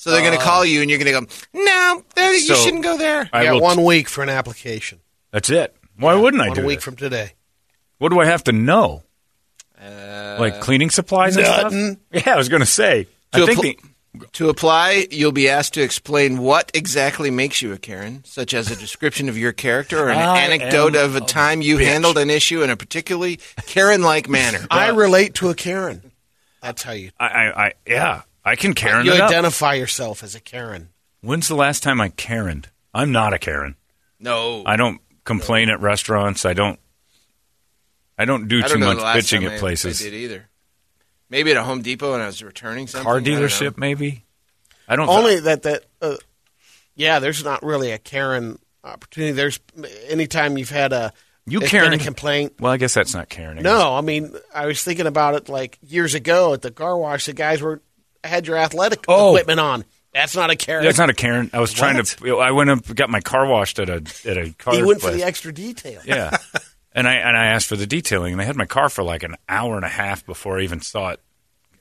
So 0.00 0.10
they're 0.10 0.22
going 0.22 0.38
to 0.38 0.42
call 0.42 0.64
you, 0.64 0.80
and 0.80 0.88
you're 0.90 0.98
going 0.98 1.12
to 1.14 1.20
go, 1.20 1.62
"No, 1.64 2.02
there- 2.14 2.32
you 2.32 2.40
So- 2.40 2.54
shouldn't 2.54 2.82
go 2.82 2.96
there." 2.96 3.28
I 3.32 3.42
you 3.42 3.46
got 3.48 3.54
will- 3.54 3.60
one 3.60 3.84
week 3.84 4.08
for 4.08 4.22
an 4.22 4.30
application. 4.30 5.00
That's 5.30 5.50
it. 5.50 5.76
Why 5.96 6.14
wouldn't 6.14 6.40
I 6.42 6.46
do? 6.46 6.50
one 6.52 6.60
do 6.60 6.66
week 6.66 6.78
that? 6.78 6.84
from 6.84 6.96
today. 6.96 7.34
What 7.98 8.08
do 8.10 8.18
I 8.18 8.24
have 8.24 8.42
to 8.44 8.52
know? 8.52 9.02
Uh, 9.78 10.36
like 10.40 10.60
cleaning 10.60 10.88
supplies 10.90 11.36
and 11.36 11.44
nothing. 11.46 11.98
stuff? 12.12 12.26
Yeah, 12.26 12.34
I 12.34 12.36
was 12.38 12.48
going 12.48 12.60
to 12.60 12.66
say. 12.66 13.06
To 13.32 13.42
I 13.42 13.46
think 13.46 13.58
appl- 13.58 13.82
the, 14.20 14.26
To 14.32 14.48
apply, 14.48 15.06
you'll 15.10 15.32
be 15.32 15.48
asked 15.50 15.74
to 15.74 15.82
explain 15.82 16.38
what 16.38 16.70
exactly 16.74 17.30
makes 17.30 17.60
you 17.62 17.72
a 17.72 17.78
Karen, 17.78 18.22
such 18.26 18.54
as 18.54 18.70
a 18.70 18.76
description 18.76 19.28
of 19.28 19.36
your 19.38 19.52
character 19.52 19.98
or 20.02 20.08
an 20.08 20.18
I 20.18 20.40
anecdote 20.40 20.96
am 20.96 21.04
of 21.04 21.14
a 21.14 21.18
a 21.18 21.26
time 21.26 21.60
you 21.62 21.76
bitch. 21.76 21.84
handled 21.84 22.16
an 22.18 22.28
issue 22.30 22.62
in 22.62 22.70
a 22.70 22.76
particularly 22.76 23.38
Karen-like 23.66 24.28
manner. 24.30 24.66
I 24.70 24.88
relate 24.88 25.34
to 25.34 25.50
a 25.50 25.54
Karen. 25.54 26.10
That's 26.62 26.82
how 26.82 26.92
you 26.92 27.10
I, 27.20 27.26
I, 27.26 27.66
I, 27.66 27.72
yeah, 27.86 28.22
I 28.44 28.56
can 28.56 28.74
Karen 28.74 29.06
you 29.06 29.12
it 29.12 29.20
up. 29.20 29.28
identify 29.30 29.74
yourself 29.74 30.22
as 30.22 30.34
a 30.34 30.40
Karen. 30.40 30.88
When's 31.20 31.48
the 31.48 31.54
last 31.54 31.82
time 31.82 32.00
I 32.00 32.08
Karened? 32.08 32.68
I'm 32.94 33.12
not 33.12 33.32
a 33.34 33.38
Karen. 33.38 33.76
no, 34.18 34.62
I 34.66 34.76
don't 34.76 35.00
complain 35.24 35.68
at 35.70 35.80
restaurants. 35.80 36.44
I 36.46 36.54
don't. 36.54 36.78
I 38.18 38.24
don't 38.24 38.48
do 38.48 38.58
I 38.58 38.62
too 38.62 38.68
don't 38.74 38.80
know 38.80 38.86
much 38.86 38.98
the 38.98 39.02
last 39.04 39.16
bitching 39.26 39.38
time 39.40 39.48
at 39.48 39.52
I- 39.54 39.58
places. 39.58 40.00
I 40.00 40.04
did 40.04 40.14
either. 40.14 40.46
Maybe 41.28 41.52
at 41.52 41.56
a 41.56 41.62
Home 41.62 41.80
Depot 41.82 42.10
when 42.12 42.20
I 42.20 42.26
was 42.26 42.42
returning 42.42 42.86
something. 42.88 43.04
Car 43.04 43.18
I 43.18 43.22
dealership, 43.22 43.78
maybe. 43.78 44.24
I 44.88 44.96
don't. 44.96 45.06
Think. 45.06 45.18
Only 45.18 45.40
that 45.40 45.62
that 45.62 45.84
uh, 46.02 46.16
yeah, 46.96 47.18
there's 47.20 47.44
not 47.44 47.62
really 47.62 47.92
a 47.92 47.98
Karen 47.98 48.58
opportunity. 48.82 49.32
There's 49.32 49.60
anytime 50.08 50.58
you've 50.58 50.70
had 50.70 50.92
a 50.92 51.12
You 51.46 51.60
it's 51.60 51.70
Karen- 51.70 51.92
a 51.92 51.98
complaint. 51.98 52.54
well, 52.58 52.72
I 52.72 52.78
guess 52.78 52.94
that's 52.94 53.14
not 53.14 53.28
Karen. 53.28 53.62
No, 53.62 53.94
I 53.94 54.00
mean 54.00 54.34
I 54.52 54.66
was 54.66 54.82
thinking 54.82 55.06
about 55.06 55.34
it 55.36 55.48
like 55.48 55.78
years 55.82 56.14
ago 56.14 56.52
at 56.52 56.62
the 56.62 56.72
car 56.72 56.96
wash. 56.98 57.26
The 57.26 57.32
guys 57.32 57.62
were 57.62 57.80
had 58.28 58.46
your 58.46 58.56
athletic 58.56 59.04
Oh. 59.08 59.34
equipment 59.34 59.60
on. 59.60 59.84
That's 60.12 60.34
not 60.34 60.50
a 60.50 60.56
Karen. 60.56 60.84
that's 60.84 60.98
not 60.98 61.08
a 61.08 61.14
Karen. 61.14 61.50
I 61.52 61.60
was 61.60 61.72
trying 61.72 62.02
to. 62.04 62.38
I 62.38 62.50
went 62.50 62.68
up, 62.70 62.94
got 62.94 63.10
my 63.10 63.20
car 63.20 63.46
washed 63.46 63.78
at 63.78 63.88
a 63.88 64.02
at 64.28 64.36
a 64.36 64.52
car. 64.58 64.74
He 64.74 64.82
went 64.82 65.00
for 65.00 65.10
the 65.12 65.22
extra 65.22 65.52
detail. 65.52 66.00
Yeah. 66.04 66.36
and 66.92 67.06
I 67.06 67.14
and 67.14 67.36
I 67.36 67.46
asked 67.46 67.68
for 67.68 67.76
the 67.76 67.86
detailing, 67.86 68.32
and 68.32 68.40
they 68.40 68.44
had 68.44 68.56
my 68.56 68.66
car 68.66 68.88
for 68.88 69.04
like 69.04 69.22
an 69.22 69.36
hour 69.48 69.76
and 69.76 69.84
a 69.84 69.88
half 69.88 70.26
before 70.26 70.58
I 70.58 70.62
even 70.62 70.80
saw 70.80 71.10
it. 71.10 71.20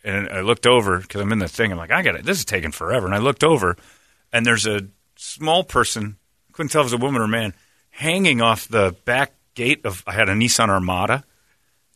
And 0.03 0.29
I 0.29 0.41
looked 0.41 0.67
over 0.67 0.99
because 0.99 1.21
I'm 1.21 1.31
in 1.31 1.39
the 1.39 1.47
thing. 1.47 1.71
I'm 1.71 1.77
like, 1.79 1.91
I 1.91 2.03
got 2.03 2.15
it. 2.15 2.23
This 2.23 2.37
is 2.37 2.45
taking 2.45 2.71
forever. 2.71 3.07
And 3.07 3.15
I 3.15 3.17
looked 3.17 3.43
over, 3.43 3.75
and 4.31 4.45
there's 4.45 4.67
a 4.67 4.81
small 5.15 5.63
person. 5.63 6.17
Couldn't 6.53 6.69
tell 6.69 6.81
if 6.81 6.85
it 6.85 6.93
was 6.93 7.01
a 7.01 7.03
woman 7.03 7.21
or 7.21 7.25
a 7.25 7.27
man, 7.29 7.53
hanging 7.89 8.41
off 8.41 8.67
the 8.67 8.95
back 9.05 9.33
gate 9.55 9.85
of. 9.85 10.03
I 10.05 10.13
had 10.13 10.29
a 10.29 10.33
Nissan 10.33 10.69
Armada. 10.69 11.23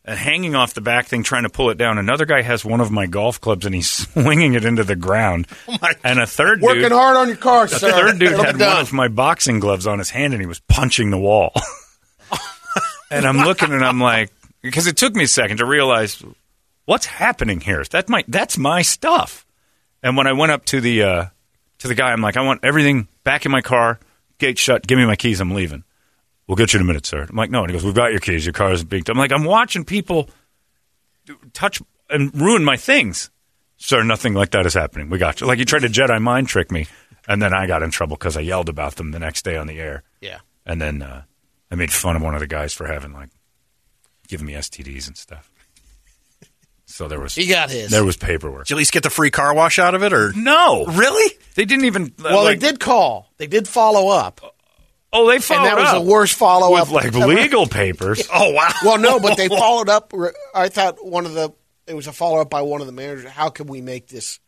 And 0.06 0.20
hanging 0.20 0.54
off 0.54 0.74
the 0.74 0.82
back 0.82 1.08
thing, 1.08 1.24
trying 1.24 1.44
to 1.44 1.50
pull 1.50 1.70
it 1.70 1.78
down. 1.78 1.98
Another 1.98 2.26
guy 2.26 2.42
has 2.42 2.66
one 2.66 2.82
of 2.82 2.92
my 2.92 3.06
golf 3.06 3.40
clubs, 3.40 3.66
and 3.66 3.74
he's 3.74 3.90
swinging 4.12 4.54
it 4.54 4.66
into 4.66 4.84
the 4.84 4.98
ground. 4.98 5.48
and 6.04 6.20
a 6.20 6.28
third 6.28 6.62
Working 6.62 6.82
dude, 6.84 6.92
hard 6.92 7.16
on 7.16 7.30
your 7.30 7.38
car, 7.38 7.68
the 7.68 7.80
sir. 7.80 7.92
third 7.92 8.20
dude 8.20 8.32
had 8.34 8.60
one 8.60 8.82
of 8.82 8.92
my 8.92 9.08
boxing 9.08 9.62
gloves 9.62 9.88
on 9.88 10.00
his 10.00 10.10
hand 10.10 10.34
and 10.34 10.42
he 10.42 10.46
was 10.46 10.60
punching 10.60 11.10
the 11.10 11.18
wall. 11.18 11.54
and 13.12 13.26
I'm 13.26 13.38
looking 13.38 13.72
and 13.72 13.84
I'm 13.84 14.02
like, 14.02 14.32
because 14.62 14.88
it 14.88 14.98
took 14.98 15.16
me 15.16 15.24
a 15.24 15.28
second 15.28 15.58
to 15.58 15.66
realize 15.66 16.22
what's 16.86 17.06
happening 17.06 17.62
here. 17.62 17.84
That's 17.90 18.10
my 18.10 18.24
that's 18.28 18.58
my 18.58 18.82
stuff. 18.82 19.46
And 20.02 20.18
when 20.18 20.28
I 20.28 20.34
went 20.34 20.52
up 20.52 20.66
to 20.66 20.82
the 20.82 21.04
uh, 21.04 21.26
to 21.80 21.88
the 21.88 21.96
guy, 21.96 22.12
I'm 22.12 22.22
like, 22.22 22.36
I 22.36 22.42
want 22.42 22.62
everything 22.64 23.08
back 23.24 23.46
in 23.46 23.52
my 23.52 23.62
car, 23.62 24.00
gate 24.38 24.58
shut. 24.58 24.86
Give 24.86 24.98
me 24.98 25.06
my 25.06 25.16
keys. 25.16 25.40
I'm 25.40 25.52
leaving. 25.52 25.84
We'll 26.48 26.56
get 26.58 26.74
you 26.74 26.78
in 26.80 26.84
a 26.86 26.88
minute, 26.88 27.06
sir. 27.06 27.26
I'm 27.30 27.36
like, 27.36 27.50
no. 27.52 27.62
And 27.62 27.70
he 27.70 27.74
goes, 27.74 27.84
we've 27.86 27.94
got 27.96 28.12
your 28.12 28.20
keys. 28.20 28.46
Your 28.46 28.54
car 28.54 28.72
is 28.74 28.84
being. 28.84 29.04
I'm 29.08 29.18
like, 29.18 29.32
I'm 29.32 29.46
watching 29.46 29.86
people 29.86 30.30
touch 31.54 31.82
and 32.10 32.34
ruin 32.40 32.64
my 32.66 32.76
things. 32.78 33.30
Sir, 33.78 34.04
nothing 34.04 34.34
like 34.34 34.52
that 34.52 34.66
is 34.66 34.74
happening. 34.74 35.10
We 35.10 35.18
got 35.18 35.42
you. 35.42 35.48
Like 35.48 35.60
you 35.60 35.66
tried 35.66 35.82
to 35.82 35.88
Jedi 35.90 36.22
mind 36.22 36.48
trick 36.48 36.72
me, 36.72 36.88
and 37.28 37.42
then 37.42 37.54
I 37.54 37.66
got 37.68 37.82
in 37.84 37.92
trouble 37.92 38.18
because 38.18 38.38
I 38.38 38.42
yelled 38.42 38.70
about 38.70 38.96
them 38.96 39.12
the 39.12 39.20
next 39.20 39.44
day 39.44 39.56
on 39.58 39.68
the 39.68 39.80
air. 39.80 40.04
Yeah. 40.22 40.40
And 40.66 40.82
then 40.82 41.02
uh, 41.02 41.24
I 41.72 41.76
made 41.76 41.92
fun 41.92 42.16
of 42.16 42.22
one 42.22 42.34
of 42.34 42.40
the 42.40 42.48
guys 42.48 42.74
for 42.74 42.88
having 42.88 43.14
like 43.14 43.30
giving 44.28 44.46
me 44.48 44.54
STDs 44.54 45.08
and 45.08 45.18
stuff. 45.18 45.50
So 46.86 47.08
there 47.08 47.20
was 47.20 47.34
He 47.36 47.48
got 47.48 47.72
his. 47.72 47.90
there 47.90 48.06
was 48.06 48.18
paperwork. 48.18 48.66
Did 48.68 48.72
you 48.72 48.76
at 48.76 48.80
least 48.80 48.92
get 48.94 49.04
the 49.04 49.10
free 49.10 49.32
car 49.32 49.54
wash 49.56 49.80
out 49.80 49.96
of 49.96 50.04
it, 50.04 50.14
or 50.14 50.32
No, 50.34 50.86
really? 50.86 51.36
they 51.56 51.66
didn't 51.66 51.86
even. 51.86 52.14
well, 52.24 52.44
like, 52.44 52.60
they 52.60 52.68
did 52.72 52.80
call. 52.80 53.32
They 53.38 53.48
did 53.48 53.68
follow 53.68 54.10
up, 54.10 54.42
Oh, 55.16 55.28
they 55.30 55.38
followed 55.40 55.60
and 55.68 55.70
followed 55.70 55.86
that 55.86 55.94
was 55.96 56.04
the 56.04 56.12
worst 56.12 56.34
follow 56.36 56.76
up. 56.76 56.92
with 56.92 57.04
like 57.04 57.14
legal 57.14 57.68
papers. 57.68 58.28
Oh 58.34 58.52
wow! 58.52 58.70
Well, 58.84 58.98
no, 58.98 59.20
but 59.20 59.38
they 59.38 59.48
followed 59.64 59.88
up. 59.90 60.12
I 60.56 60.70
thought 60.70 61.06
one 61.06 61.26
of 61.26 61.34
the 61.34 61.54
it 61.86 61.94
was 61.94 62.08
a 62.08 62.12
follow 62.14 62.40
up 62.40 62.50
by 62.50 62.62
one 62.62 62.82
of 62.82 62.88
the 62.88 62.94
managers. 62.94 63.30
How 63.30 63.50
can 63.50 63.68
we 63.68 63.82
make 63.82 64.08
this? 64.08 64.40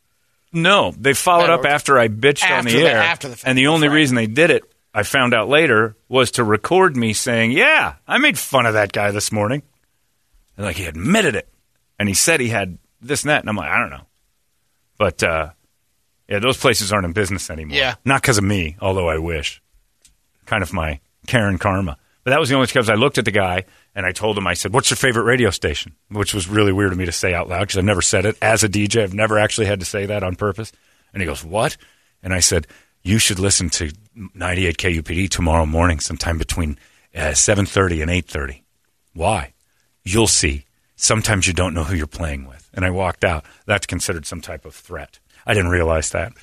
No, 0.52 0.92
they 0.98 1.14
followed 1.14 1.50
up 1.50 1.66
after 1.66 2.00
I 2.00 2.08
bitched 2.08 2.50
on 2.50 2.66
the 2.66 2.72
the- 2.74 2.88
air. 2.88 2.98
after 2.98 3.28
the 3.28 3.36
fact, 3.36 3.48
and 3.48 3.58
the 3.58 3.68
only 3.68 3.90
right. 3.90 3.96
reason 3.96 4.16
they 4.16 4.26
did 4.28 4.50
it, 4.52 4.64
I 4.94 5.04
found 5.04 5.34
out 5.34 5.50
later, 5.50 5.96
was 6.08 6.32
to 6.32 6.44
record 6.44 6.96
me 6.98 7.14
saying, 7.14 7.52
"Yeah, 7.52 7.96
I 8.08 8.18
made 8.18 8.40
fun 8.40 8.66
of 8.66 8.74
that 8.74 8.92
guy 8.92 9.12
this 9.12 9.32
morning." 9.32 9.62
And 10.58 10.66
like 10.66 10.78
he 10.78 10.86
admitted 10.86 11.36
it, 11.36 11.48
and 12.00 12.08
he 12.08 12.16
said 12.16 12.40
he 12.40 12.48
had 12.50 12.78
this 13.02 13.24
and 13.24 13.30
that, 13.30 13.42
and 13.42 13.50
I'm 13.50 13.58
like, 13.58 13.70
I 13.70 13.80
don't 13.80 13.90
know, 13.92 14.08
but 14.98 15.22
uh, 15.22 15.50
yeah, 16.30 16.40
those 16.40 16.58
places 16.58 16.92
aren't 16.92 17.06
in 17.06 17.14
business 17.14 17.50
anymore. 17.50 17.78
Yeah. 17.78 17.96
not 18.04 18.22
because 18.22 18.38
of 18.38 18.44
me, 18.46 18.78
although 18.82 19.10
I 19.10 19.18
wish. 19.20 19.62
Kind 20.46 20.64
of 20.64 20.74
my 20.74 21.00
Karen 21.28 21.58
karma. 21.58 21.98
But 22.24 22.32
that 22.32 22.40
was 22.40 22.50
the 22.50 22.56
only 22.56 22.66
because 22.66 22.90
I 22.90 22.96
looked 22.96 23.20
at 23.20 23.26
the 23.26 23.32
guy 23.32 23.66
and 23.94 24.06
I 24.06 24.12
told 24.12 24.38
him, 24.38 24.48
I 24.48 24.56
said, 24.56 24.74
What's 24.74 24.90
your 24.90 24.98
favorite 24.98 25.24
radio 25.24 25.52
station? 25.52 25.96
Which 26.10 26.34
was 26.34 26.50
really 26.50 26.74
weird 26.74 26.92
of 26.92 26.98
me 26.98 27.06
to 27.06 27.12
say 27.12 27.34
out 27.34 27.48
loud 27.48 27.62
because 27.62 27.78
I've 27.78 27.86
never 27.86 28.02
said 28.02 28.26
it 28.26 28.36
as 28.42 28.64
a 28.64 28.70
DJ. 28.70 29.04
I've 29.04 29.14
never 29.14 29.38
actually 29.38 29.68
had 29.68 29.80
to 29.80 29.86
say 29.86 30.08
that 30.08 30.24
on 30.24 30.36
purpose. 30.36 30.72
And 31.14 31.22
he 31.22 31.28
goes, 31.28 31.44
What? 31.44 31.78
And 32.24 32.34
I 32.34 32.40
said, 32.40 32.68
You 33.04 33.20
should 33.20 33.40
listen 33.40 33.70
to 33.72 33.92
98 34.34 34.78
KUPD 34.78 35.30
tomorrow 35.30 35.68
morning, 35.68 36.00
sometime 36.00 36.40
between 36.40 36.80
uh, 37.16 37.32
7.30 37.32 38.02
and 38.02 38.12
8.30. 38.12 38.62
Why? 39.14 39.54
You'll 40.04 40.28
see. 40.28 40.66
Sometimes 40.96 41.48
you 41.48 41.54
don't 41.54 41.74
know 41.74 41.84
who 41.84 41.96
you're 41.96 42.08
playing 42.08 42.48
with. 42.48 42.70
And 42.74 42.86
I 42.86 42.90
walked 42.90 43.24
out. 43.24 43.46
That's 43.66 43.86
considered 43.86 44.26
some 44.26 44.42
type 44.42 44.66
of 44.66 44.74
threat. 44.74 45.20
I 45.46 45.54
didn't 45.54 45.72
realize 45.72 46.10
that. 46.10 46.34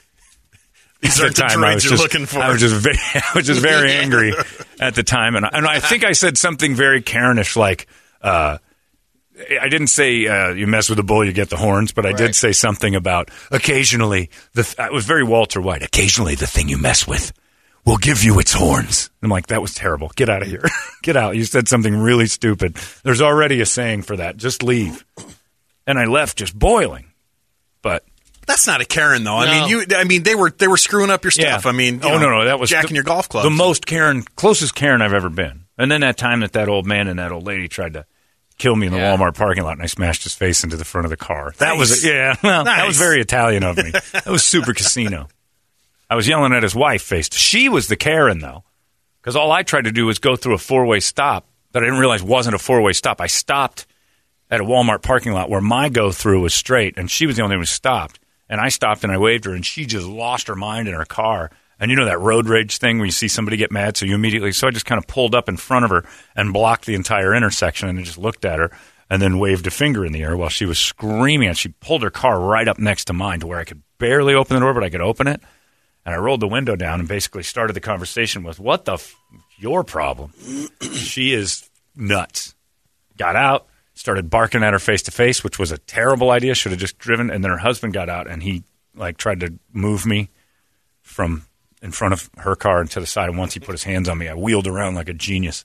These 1.02 1.20
At 1.20 1.30
are 1.30 1.32
time 1.32 1.60
the 1.60 1.66
I 1.66 1.74
was 1.74 1.84
you're 1.84 1.90
just, 1.96 2.02
looking 2.02 2.26
for. 2.26 2.38
I 2.42 2.50
was 2.50 2.60
just 2.60 2.76
very, 2.76 2.96
I 2.96 3.32
was 3.34 3.46
just 3.46 3.60
very 3.60 3.92
angry 3.92 4.32
at 4.80 4.94
the 4.94 5.02
time, 5.02 5.34
and 5.34 5.44
I, 5.44 5.50
and 5.52 5.66
I 5.66 5.80
think 5.80 6.04
I 6.04 6.12
said 6.12 6.38
something 6.38 6.76
very 6.76 7.02
Karenish, 7.02 7.56
like 7.56 7.88
uh, 8.22 8.58
I 9.60 9.68
didn't 9.68 9.88
say 9.88 10.26
uh, 10.26 10.50
you 10.50 10.66
mess 10.66 10.88
with 10.88 10.98
the 10.98 11.02
bull, 11.02 11.24
you 11.24 11.32
get 11.32 11.50
the 11.50 11.56
horns, 11.56 11.92
but 11.92 12.06
I 12.06 12.12
did 12.12 12.34
say 12.34 12.52
something 12.52 12.94
about 12.94 13.30
occasionally. 13.50 14.30
The 14.52 14.62
th- 14.62 14.78
it 14.78 14.92
was 14.92 15.04
very 15.04 15.24
Walter 15.24 15.60
White. 15.60 15.82
Occasionally, 15.82 16.34
the 16.34 16.46
thing 16.46 16.68
you 16.68 16.78
mess 16.78 17.06
with 17.08 17.32
will 17.84 17.96
give 17.96 18.22
you 18.22 18.38
its 18.38 18.52
horns. 18.52 19.10
I'm 19.22 19.30
like, 19.30 19.48
that 19.48 19.62
was 19.62 19.74
terrible. 19.74 20.12
Get 20.14 20.28
out 20.28 20.42
of 20.42 20.48
here. 20.48 20.64
get 21.02 21.16
out. 21.16 21.34
You 21.34 21.44
said 21.44 21.66
something 21.66 21.96
really 21.96 22.26
stupid. 22.26 22.76
There's 23.02 23.20
already 23.20 23.60
a 23.60 23.66
saying 23.66 24.02
for 24.02 24.16
that. 24.16 24.36
Just 24.36 24.62
leave. 24.62 25.04
And 25.86 25.98
I 25.98 26.04
left, 26.04 26.38
just 26.38 26.56
boiling. 26.56 27.06
But 27.80 28.04
That's 28.52 28.66
not 28.66 28.82
a 28.82 28.84
Karen 28.84 29.24
though. 29.24 29.38
I 29.38 29.60
mean, 29.60 29.68
you. 29.70 29.96
I 29.96 30.04
mean, 30.04 30.24
they 30.24 30.34
were 30.34 30.50
they 30.50 30.68
were 30.68 30.76
screwing 30.76 31.08
up 31.10 31.24
your 31.24 31.30
stuff. 31.30 31.64
Yeah. 31.64 31.70
I 31.70 31.72
mean, 31.72 32.00
oh 32.04 32.10
know, 32.10 32.18
no, 32.18 32.30
no, 32.40 32.44
that 32.44 32.60
was 32.60 32.68
jacking 32.68 32.90
the- 32.90 32.94
your 32.96 33.04
golf 33.04 33.28
clubs. 33.30 33.44
The 33.46 33.50
most 33.50 33.86
Karen, 33.86 34.22
closest 34.36 34.74
Karen 34.74 35.00
I've 35.00 35.14
ever 35.14 35.30
been. 35.30 35.64
And 35.78 35.90
then 35.90 36.02
that 36.02 36.18
time 36.18 36.40
that 36.40 36.52
that 36.52 36.68
old 36.68 36.86
man 36.86 37.08
and 37.08 37.18
that 37.18 37.32
old 37.32 37.46
lady 37.46 37.66
tried 37.66 37.94
to 37.94 38.04
kill 38.58 38.76
me 38.76 38.86
in 38.88 38.92
the 38.92 38.98
Yeah. 38.98 39.16
Walmart 39.16 39.34
parking 39.36 39.64
lot, 39.64 39.72
and 39.72 39.82
I 39.82 39.86
smashed 39.86 40.22
his 40.24 40.34
face 40.34 40.62
into 40.64 40.76
the 40.76 40.84
front 40.84 41.06
of 41.06 41.10
the 41.10 41.16
car. 41.16 41.54
That 41.58 41.78
was 41.78 41.90
Nice. 41.90 42.04
yeah, 42.04 42.36
well, 42.44 42.64
that 42.64 42.86
was 42.86 42.98
very 42.98 43.22
Italian 43.22 43.62
of 43.64 43.78
me. 43.78 43.90
That 44.12 44.26
was 44.26 44.44
super 44.44 44.74
casino. 44.74 45.28
I 46.10 46.14
was 46.14 46.28
yelling 46.28 46.52
at 46.52 46.62
his 46.62 46.74
wife. 46.74 47.02
Faced 47.02 47.32
she 47.32 47.70
was 47.70 47.88
the 47.88 47.96
Karen 47.96 48.40
though, 48.40 48.64
because 49.22 49.34
all 49.34 49.50
I 49.50 49.62
tried 49.62 49.84
to 49.84 49.92
do 49.92 50.04
was 50.04 50.18
go 50.18 50.36
through 50.36 50.54
a 50.54 50.58
four 50.58 50.84
way 50.84 51.00
stop 51.00 51.46
that 51.72 51.82
I 51.82 51.86
didn't 51.86 52.00
realize 52.00 52.22
wasn't 52.22 52.54
a 52.54 52.58
four 52.58 52.82
way 52.82 52.92
stop. 52.92 53.18
I 53.22 53.28
stopped 53.28 53.86
at 54.50 54.60
a 54.60 54.64
Walmart 54.64 55.00
parking 55.00 55.32
lot 55.32 55.48
where 55.48 55.62
my 55.62 55.88
go 55.88 56.12
through 56.12 56.42
was 56.42 56.52
straight, 56.52 56.98
and 56.98 57.10
she 57.10 57.24
was 57.26 57.36
the 57.36 57.42
only 57.42 57.56
one 57.56 57.62
who 57.62 57.66
stopped. 57.66 58.18
And 58.52 58.60
I 58.60 58.68
stopped 58.68 59.02
and 59.02 59.10
I 59.10 59.16
waved 59.16 59.46
her, 59.46 59.54
and 59.54 59.64
she 59.64 59.86
just 59.86 60.06
lost 60.06 60.46
her 60.48 60.54
mind 60.54 60.86
in 60.86 60.92
her 60.92 61.06
car. 61.06 61.50
And 61.80 61.90
you 61.90 61.96
know 61.96 62.04
that 62.04 62.20
road 62.20 62.50
rage 62.50 62.76
thing 62.76 62.98
where 62.98 63.06
you 63.06 63.10
see 63.10 63.26
somebody 63.26 63.56
get 63.56 63.72
mad, 63.72 63.96
so 63.96 64.04
you 64.04 64.14
immediately. 64.14 64.52
So 64.52 64.68
I 64.68 64.70
just 64.72 64.84
kind 64.84 64.98
of 64.98 65.06
pulled 65.06 65.34
up 65.34 65.48
in 65.48 65.56
front 65.56 65.86
of 65.86 65.90
her 65.90 66.04
and 66.36 66.52
blocked 66.52 66.84
the 66.84 66.94
entire 66.94 67.34
intersection, 67.34 67.88
and 67.88 68.04
just 68.04 68.18
looked 68.18 68.44
at 68.44 68.58
her, 68.58 68.70
and 69.08 69.22
then 69.22 69.38
waved 69.38 69.66
a 69.66 69.70
finger 69.70 70.04
in 70.04 70.12
the 70.12 70.22
air 70.22 70.36
while 70.36 70.50
she 70.50 70.66
was 70.66 70.78
screaming. 70.78 71.48
And 71.48 71.56
she 71.56 71.70
pulled 71.70 72.02
her 72.02 72.10
car 72.10 72.38
right 72.38 72.68
up 72.68 72.78
next 72.78 73.06
to 73.06 73.14
mine 73.14 73.40
to 73.40 73.46
where 73.46 73.58
I 73.58 73.64
could 73.64 73.80
barely 73.96 74.34
open 74.34 74.54
the 74.54 74.60
door, 74.60 74.74
but 74.74 74.84
I 74.84 74.90
could 74.90 75.00
open 75.00 75.28
it. 75.28 75.40
And 76.04 76.14
I 76.14 76.18
rolled 76.18 76.40
the 76.40 76.46
window 76.46 76.76
down 76.76 77.00
and 77.00 77.08
basically 77.08 77.44
started 77.44 77.72
the 77.72 77.80
conversation 77.80 78.42
with, 78.42 78.60
"What 78.60 78.84
the 78.84 78.94
f- 78.94 79.14
your 79.56 79.82
problem?" 79.82 80.34
she 80.92 81.32
is 81.32 81.70
nuts. 81.96 82.54
Got 83.16 83.34
out, 83.34 83.66
started 83.94 84.30
barking 84.30 84.62
at 84.62 84.72
her 84.72 84.78
face 84.78 85.02
to 85.02 85.10
face, 85.10 85.44
which 85.44 85.58
was 85.58 85.70
a 85.70 85.78
terrible 85.78 86.30
idea. 86.30 86.54
Should 86.54 86.72
have 86.72 86.80
just 86.80 86.98
driven. 86.98 87.30
And 87.30 87.42
then 87.42 87.50
her 87.50 87.58
husband 87.58 87.92
got 87.92 88.08
out 88.08 88.28
and 88.28 88.42
he 88.42 88.64
like 88.94 89.16
tried 89.16 89.40
to 89.40 89.54
move 89.72 90.06
me 90.06 90.30
from 91.00 91.44
in 91.82 91.90
front 91.90 92.14
of 92.14 92.30
her 92.38 92.54
car 92.54 92.80
and 92.80 92.90
to 92.92 93.00
the 93.00 93.06
side. 93.06 93.28
And 93.28 93.38
once 93.38 93.54
he 93.54 93.60
put 93.60 93.72
his 93.72 93.84
hands 93.84 94.08
on 94.08 94.18
me, 94.18 94.28
I 94.28 94.34
wheeled 94.34 94.66
around 94.66 94.94
like 94.94 95.08
a 95.08 95.14
genius, 95.14 95.64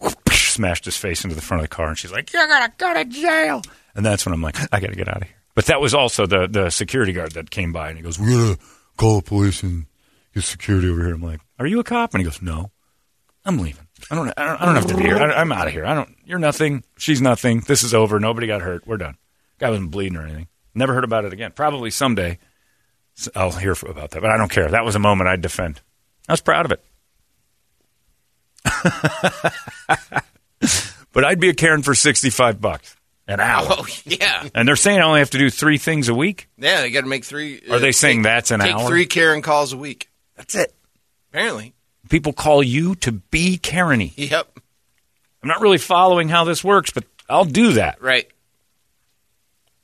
smashed 0.30 0.84
his 0.84 0.96
face 0.96 1.24
into 1.24 1.36
the 1.36 1.42
front 1.42 1.62
of 1.62 1.68
the 1.68 1.74
car. 1.74 1.88
And 1.88 1.98
she's 1.98 2.12
like, 2.12 2.32
"You're 2.32 2.46
gonna 2.48 2.72
go 2.76 2.92
to 2.94 3.04
jail." 3.04 3.62
And 3.94 4.04
that's 4.04 4.26
when 4.26 4.32
I'm 4.32 4.42
like, 4.42 4.56
"I 4.72 4.80
got 4.80 4.88
to 4.88 4.96
get 4.96 5.08
out 5.08 5.22
of 5.22 5.28
here." 5.28 5.36
But 5.54 5.66
that 5.66 5.80
was 5.80 5.94
also 5.94 6.26
the 6.26 6.46
the 6.46 6.70
security 6.70 7.12
guard 7.12 7.32
that 7.32 7.50
came 7.50 7.72
by 7.72 7.88
and 7.88 7.96
he 7.96 8.02
goes, 8.02 8.18
"We're 8.18 8.30
gonna 8.30 8.58
call 8.96 9.16
the 9.16 9.22
police 9.22 9.62
and 9.62 9.86
get 10.34 10.44
security 10.44 10.88
over 10.90 11.02
here." 11.04 11.14
I'm 11.14 11.22
like, 11.22 11.40
"Are 11.58 11.66
you 11.66 11.80
a 11.80 11.84
cop?" 11.84 12.12
And 12.12 12.20
he 12.20 12.24
goes, 12.24 12.42
"No." 12.42 12.70
I'm 13.44 13.58
leaving. 13.58 13.85
I 14.10 14.14
don't. 14.14 14.32
I 14.36 14.44
don't, 14.46 14.62
I 14.62 14.66
don't 14.66 14.74
have 14.76 14.86
to 14.86 14.96
be 14.96 15.02
here. 15.02 15.16
I, 15.16 15.32
I'm 15.40 15.50
out 15.52 15.66
of 15.66 15.72
here. 15.72 15.84
I 15.84 15.94
don't. 15.94 16.14
You're 16.24 16.38
nothing. 16.38 16.84
She's 16.96 17.20
nothing. 17.20 17.60
This 17.60 17.82
is 17.82 17.92
over. 17.94 18.20
Nobody 18.20 18.46
got 18.46 18.62
hurt. 18.62 18.86
We're 18.86 18.96
done. 18.98 19.16
Guy 19.58 19.70
wasn't 19.70 19.90
bleeding 19.90 20.16
or 20.16 20.22
anything. 20.22 20.48
Never 20.74 20.94
heard 20.94 21.04
about 21.04 21.24
it 21.24 21.32
again. 21.32 21.52
Probably 21.52 21.90
someday 21.90 22.38
I'll 23.34 23.50
hear 23.52 23.72
about 23.72 24.10
that, 24.12 24.20
but 24.20 24.30
I 24.30 24.36
don't 24.36 24.50
care. 24.50 24.68
That 24.68 24.84
was 24.84 24.94
a 24.94 24.98
moment 24.98 25.28
I'd 25.28 25.40
defend. 25.40 25.80
I 26.28 26.32
was 26.32 26.40
proud 26.40 26.66
of 26.66 26.72
it. 26.72 26.84
but 31.12 31.24
I'd 31.24 31.40
be 31.40 31.48
a 31.48 31.54
Karen 31.54 31.82
for 31.82 31.94
sixty-five 31.94 32.60
bucks 32.60 32.96
an 33.26 33.40
hour. 33.40 33.66
Oh 33.70 33.86
yeah, 34.04 34.48
And 34.54 34.68
they're 34.68 34.76
saying 34.76 34.98
I 35.00 35.02
only 35.02 35.20
have 35.20 35.30
to 35.30 35.38
do 35.38 35.50
three 35.50 35.78
things 35.78 36.08
a 36.08 36.14
week. 36.14 36.48
yeah. 36.58 36.82
They 36.82 36.90
got 36.90 37.02
to 37.02 37.06
make 37.06 37.24
three. 37.24 37.62
Are 37.70 37.78
they 37.78 37.88
uh, 37.88 37.92
saying 37.92 38.18
take- 38.18 38.24
that's 38.24 38.50
an 38.50 38.60
take 38.60 38.74
hour? 38.74 38.88
three 38.88 39.06
Karen 39.06 39.42
calls 39.42 39.72
a 39.72 39.76
week. 39.76 40.10
That's 40.36 40.54
it. 40.54 40.74
Apparently. 41.32 41.74
People 42.08 42.32
call 42.32 42.62
you 42.62 42.94
to 42.96 43.12
be 43.12 43.58
Karen-y. 43.58 44.12
Yep. 44.16 44.58
I'm 45.42 45.48
not 45.48 45.60
really 45.60 45.78
following 45.78 46.28
how 46.28 46.44
this 46.44 46.62
works, 46.64 46.90
but 46.90 47.04
I'll 47.28 47.44
do 47.44 47.72
that. 47.74 48.00
Right. 48.02 48.28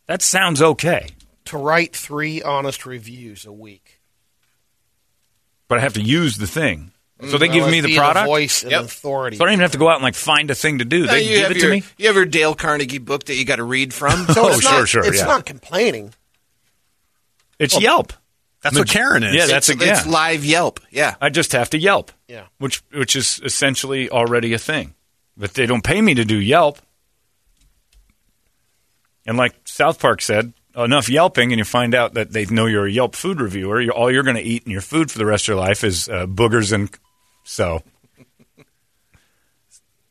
That 0.06 0.22
sounds 0.22 0.60
okay. 0.60 1.10
To 1.46 1.56
write 1.58 1.94
three 1.94 2.42
honest 2.42 2.86
reviews 2.86 3.44
a 3.46 3.52
week. 3.52 4.00
but 5.68 5.78
I 5.78 5.80
have 5.80 5.94
to 5.94 6.02
use 6.02 6.36
the 6.36 6.46
thing. 6.46 6.92
So 7.30 7.38
they 7.38 7.46
Well, 7.48 7.54
give 7.56 7.70
me 7.70 7.80
the 7.80 7.86
being 7.88 7.98
a 7.98 8.02
product. 8.02 8.26
voice 8.26 8.62
and 8.62 8.72
Yep. 8.72 8.82
authority. 8.84 9.36
So 9.38 9.44
I 9.44 9.46
don't 9.46 9.52
even 9.54 9.62
have 9.62 9.72
to 9.72 9.78
go 9.78 9.88
out 9.88 9.94
and 9.94 10.02
like 10.02 10.14
find 10.16 10.50
a 10.50 10.54
thing 10.54 10.78
to 10.80 10.84
do. 10.84 11.04
Uh, 11.04 11.12
They 11.12 11.24
give 11.28 11.42
have 11.42 11.50
it 11.52 11.60
to 11.60 11.70
me. 11.70 11.82
You 11.96 12.08
have 12.08 12.16
your 12.16 12.26
Dale 12.26 12.54
Carnegie 12.54 12.98
book 12.98 13.24
that 13.24 13.36
you 13.36 13.44
got 13.46 13.56
to 13.56 13.64
read 13.64 13.94
from. 13.94 14.26
So 14.26 14.42
Oh, 14.44 14.48
it's 14.48 14.60
sure, 14.62 14.70
not, 14.80 14.88
sure, 14.88 15.04
It's 15.06 15.18
yeah. 15.20 15.24
not 15.26 15.46
complaining. 15.46 16.12
It's 17.58 17.80
Yelp. 17.80 18.12
That's 18.62 18.78
what 18.78 18.88
Karen 18.88 19.24
is. 19.24 19.34
Yeah, 19.34 19.46
that's 19.46 19.68
it's, 19.68 19.82
a, 19.82 19.84
yeah. 19.84 19.92
it's 19.98 20.06
live 20.06 20.44
Yelp. 20.44 20.80
Yeah. 20.90 21.16
I 21.20 21.30
just 21.30 21.52
have 21.52 21.70
to 21.70 21.78
Yelp. 21.78 22.12
Yeah. 22.28 22.46
Which 22.58 22.82
which 22.92 23.16
is 23.16 23.40
essentially 23.44 24.08
already 24.08 24.54
a 24.54 24.58
thing. 24.58 24.94
But 25.36 25.54
they 25.54 25.66
don't 25.66 25.82
pay 25.82 26.00
me 26.00 26.14
to 26.14 26.24
do 26.24 26.36
Yelp. 26.36 26.78
And 29.26 29.36
like 29.36 29.54
South 29.64 29.98
Park 29.98 30.22
said, 30.22 30.52
enough 30.76 31.08
yelping 31.08 31.52
and 31.52 31.58
you 31.58 31.64
find 31.64 31.94
out 31.94 32.14
that 32.14 32.32
they 32.32 32.44
know 32.46 32.66
you're 32.66 32.86
a 32.86 32.90
Yelp 32.90 33.14
food 33.14 33.40
reviewer. 33.40 33.80
You're, 33.80 33.94
all 33.94 34.10
you're 34.10 34.22
going 34.22 34.36
to 34.36 34.42
eat 34.42 34.64
in 34.64 34.72
your 34.72 34.80
food 34.80 35.10
for 35.10 35.18
the 35.18 35.26
rest 35.26 35.44
of 35.44 35.48
your 35.48 35.56
life 35.56 35.84
is 35.84 36.08
uh, 36.08 36.26
boogers 36.26 36.72
and 36.72 36.90
so. 37.44 37.82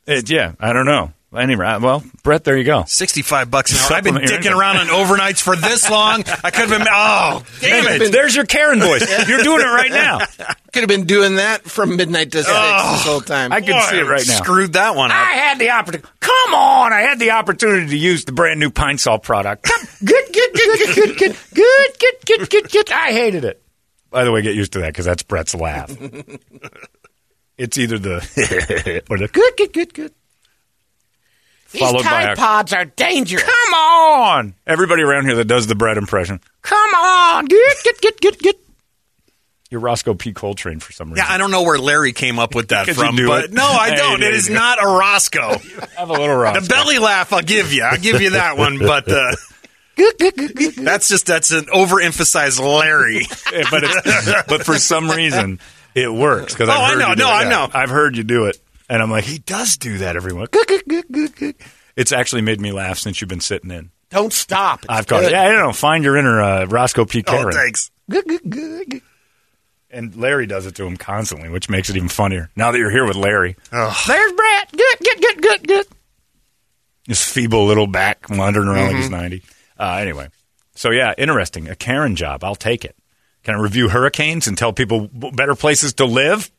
It, 0.05 0.29
yeah, 0.29 0.53
I 0.59 0.73
don't 0.73 0.85
know. 0.85 1.13
Anyway, 1.33 1.65
uh, 1.65 1.79
well, 1.79 2.03
Brett, 2.23 2.43
there 2.43 2.57
you 2.57 2.65
go. 2.65 2.83
65 2.85 3.49
bucks 3.49 3.71
an 3.71 3.77
hour. 3.77 3.97
I've 3.97 4.03
been 4.03 4.15
dicking 4.15 4.53
around 4.53 4.77
on 4.77 4.87
overnights 4.87 5.41
for 5.41 5.55
this 5.55 5.89
long. 5.89 6.23
I 6.43 6.51
could 6.51 6.69
have 6.69 6.77
been. 6.77 6.87
Oh, 6.91 7.43
damn 7.61 8.01
it. 8.01 8.11
There's 8.11 8.35
your 8.35 8.45
Karen 8.45 8.81
voice. 8.81 9.07
You're 9.29 9.41
doing 9.41 9.61
it 9.61 9.65
right 9.65 9.91
now. 9.91 10.19
Could 10.73 10.81
have 10.81 10.89
been 10.89 11.05
doing 11.05 11.35
that 11.35 11.63
from 11.63 11.95
midnight 11.95 12.33
to 12.33 12.39
six 12.39 12.49
this 12.49 13.05
whole 13.05 13.21
time. 13.21 13.53
I 13.53 13.61
can 13.61 13.81
see 13.83 13.97
it 13.99 14.03
right 14.03 14.25
now. 14.27 14.37
Screwed 14.37 14.73
that 14.73 14.95
one 14.95 15.09
up. 15.09 15.15
I 15.17 15.31
had 15.33 15.57
the 15.59 15.69
opportunity. 15.69 16.07
Come 16.19 16.53
on, 16.53 16.91
I 16.91 17.01
had 17.01 17.17
the 17.19 17.31
opportunity 17.31 17.87
to 17.87 17.97
use 17.97 18.25
the 18.25 18.33
brand 18.33 18.59
new 18.59 18.69
Pine 18.69 18.97
Sol 18.97 19.17
product. 19.19 19.69
Good, 20.03 20.25
good, 20.33 20.53
good, 20.53 20.79
good, 20.79 20.95
good, 20.95 21.17
good, 21.17 21.35
good, 21.53 21.99
good, 21.99 22.25
good, 22.25 22.49
good, 22.49 22.71
good. 22.71 22.91
I 22.91 23.11
hated 23.13 23.45
it. 23.45 23.63
By 24.09 24.25
the 24.25 24.31
way, 24.33 24.41
get 24.41 24.55
used 24.55 24.73
to 24.73 24.79
that 24.79 24.87
because 24.87 25.05
that's 25.05 25.23
Brett's 25.23 25.55
laugh. 25.55 25.89
it's 27.57 27.77
either 27.77 27.97
the 27.99 29.03
or 29.09 29.17
the 29.17 29.27
good, 29.29 29.53
good, 29.57 29.71
good, 29.73 29.93
good. 29.93 30.13
Followed 31.79 32.03
by 32.03 32.23
a, 32.23 32.35
Pods 32.35 32.73
are 32.73 32.85
dangerous. 32.85 33.43
come 33.43 33.73
on. 33.73 34.55
Everybody 34.67 35.03
around 35.03 35.25
here 35.25 35.35
that 35.35 35.45
does 35.45 35.67
the 35.67 35.75
bread 35.75 35.97
impression, 35.97 36.39
come 36.61 36.93
on, 36.95 37.45
get 37.45 37.77
get 37.83 38.01
get 38.01 38.19
get 38.21 38.39
get. 38.39 38.55
You're 39.69 39.79
Roscoe 39.79 40.13
P. 40.15 40.33
Coltrane 40.33 40.81
for 40.81 40.91
some 40.91 41.11
reason. 41.11 41.25
Yeah, 41.25 41.33
I 41.33 41.37
don't 41.37 41.49
know 41.49 41.61
where 41.61 41.77
Larry 41.79 42.11
came 42.11 42.39
up 42.39 42.53
with 42.55 42.69
that 42.69 42.87
from, 42.95 43.15
but 43.15 43.45
it. 43.45 43.53
no, 43.53 43.63
I 43.65 43.91
don't. 43.95 44.19
there 44.19 44.35
It 44.35 44.47
go. 44.47 44.53
not 44.53 44.83
a 44.83 44.85
Roscoe. 44.87 45.57
have 45.97 46.09
a 46.09 46.13
little 46.13 46.35
Roscoe. 46.35 46.59
The 46.61 46.67
belly 46.67 46.99
laugh, 46.99 47.31
I'll 47.31 47.41
give 47.41 47.71
you. 47.71 47.83
I'll 47.83 47.97
give 47.97 48.21
you 48.21 48.31
that 48.31 48.57
one, 48.57 48.77
but 48.79 49.09
uh, 49.09 49.31
that's 50.77 51.07
just 51.07 51.25
that's 51.25 51.51
an 51.51 51.65
overemphasized 51.65 52.59
Larry. 52.59 53.21
But 53.69 53.83
it's, 53.85 54.43
but 54.47 54.65
for 54.65 54.75
some 54.77 55.09
reason 55.09 55.59
it 55.95 56.11
works 56.11 56.53
because 56.53 56.69
Oh, 56.69 56.73
I've 56.73 56.97
I 56.97 56.99
know. 56.99 57.13
No, 57.13 57.27
it. 57.29 57.31
I 57.33 57.43
Yeah. 57.43 57.49
know. 57.49 57.69
I've 57.73 57.89
heard 57.89 58.17
you 58.17 58.23
do 58.23 58.45
it, 58.45 58.57
and 58.91 59.01
I'm 59.01 59.09
like, 59.09 59.23
he 59.23 59.39
does 59.39 59.77
do 59.77 59.99
that 59.99 60.15
every 60.17 60.33
once. 60.33 60.49
It's 61.95 62.11
actually 62.11 62.41
made 62.41 62.59
me 62.59 62.71
laugh 62.71 62.97
since 62.99 63.21
you've 63.21 63.29
been 63.29 63.39
sitting 63.39 63.71
in. 63.71 63.89
Don't 64.09 64.33
stop. 64.33 64.79
It's 64.83 64.89
I've 64.89 65.07
got 65.07 65.23
it. 65.23 65.31
Yeah, 65.31 65.43
I 65.43 65.47
don't 65.47 65.59
know. 65.59 65.71
Find 65.71 66.03
your 66.03 66.17
inner 66.17 66.41
uh, 66.41 66.65
Roscoe 66.65 67.05
P. 67.05 67.23
Oh, 67.25 67.31
Karen. 67.31 67.53
thanks. 67.53 67.89
Good, 68.09 68.25
good, 68.25 68.41
good, 68.49 68.89
good. 68.89 69.01
And 69.89 70.15
Larry 70.15 70.47
does 70.47 70.65
it 70.65 70.75
to 70.75 70.85
him 70.85 70.97
constantly, 70.97 71.49
which 71.49 71.69
makes 71.69 71.89
it 71.89 71.95
even 71.95 72.09
funnier. 72.09 72.49
Now 72.55 72.71
that 72.71 72.77
you're 72.77 72.91
here 72.91 73.05
with 73.05 73.15
Larry, 73.15 73.55
there's 73.71 74.33
Brett. 74.33 74.71
Good, 74.71 74.97
good, 75.03 75.21
good, 75.21 75.41
good, 75.41 75.67
good. 75.67 75.85
His 77.07 77.23
feeble 77.23 77.65
little 77.65 77.87
back 77.87 78.29
wandering 78.29 78.67
around 78.67 78.87
like 78.87 78.95
he's 78.97 79.05
Mm-hmm. 79.05 79.15
90. 79.15 79.43
Uh, 79.79 79.97
anyway, 79.99 80.27
so 80.75 80.91
yeah, 80.91 81.13
interesting. 81.17 81.67
A 81.69 81.75
Karen 81.75 82.15
job. 82.15 82.43
I'll 82.43 82.55
take 82.55 82.85
it. 82.85 82.95
Can 83.43 83.55
I 83.55 83.59
review 83.59 83.89
hurricanes 83.89 84.47
and 84.47 84.57
tell 84.57 84.71
people 84.71 85.09
better 85.11 85.55
places 85.55 85.93
to 85.95 86.05
live? 86.05 86.51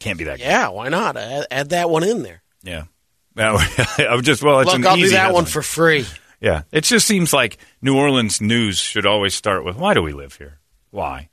Can't 0.00 0.18
be 0.18 0.24
that. 0.24 0.38
good. 0.38 0.44
Yeah, 0.44 0.68
why 0.68 0.88
not? 0.88 1.16
Add, 1.16 1.46
add 1.50 1.68
that 1.70 1.90
one 1.90 2.04
in 2.04 2.22
there. 2.22 2.42
Yeah. 2.62 2.84
I'm 3.36 4.22
just 4.22 4.42
well, 4.42 4.60
it's 4.60 4.70
Look, 4.70 4.78
an 4.80 4.86
I'll 4.86 4.96
do 4.96 5.10
that 5.10 5.32
one 5.32 5.44
for 5.44 5.62
free. 5.62 6.06
Yeah, 6.38 6.64
it 6.70 6.84
just 6.84 7.06
seems 7.06 7.32
like 7.32 7.56
New 7.80 7.96
Orleans 7.96 8.42
news 8.42 8.78
should 8.78 9.06
always 9.06 9.32
start 9.32 9.64
with 9.64 9.76
why 9.76 9.94
do 9.94 10.02
we 10.02 10.12
live 10.12 10.36
here? 10.36 10.58
Why? 10.90 11.30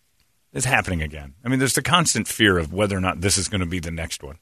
It's 0.54 0.66
happening 0.66 1.02
again. 1.02 1.34
I 1.44 1.50
mean, 1.50 1.60
there's 1.60 1.74
the 1.74 1.82
constant 1.82 2.26
fear 2.26 2.58
of 2.58 2.72
whether 2.72 2.96
or 2.96 3.02
not 3.02 3.20
this 3.20 3.38
is 3.38 3.50
going 3.50 3.60
to 3.60 3.68
be 3.68 3.80
the 3.80 3.92
next 3.92 4.24
one. 4.24 4.38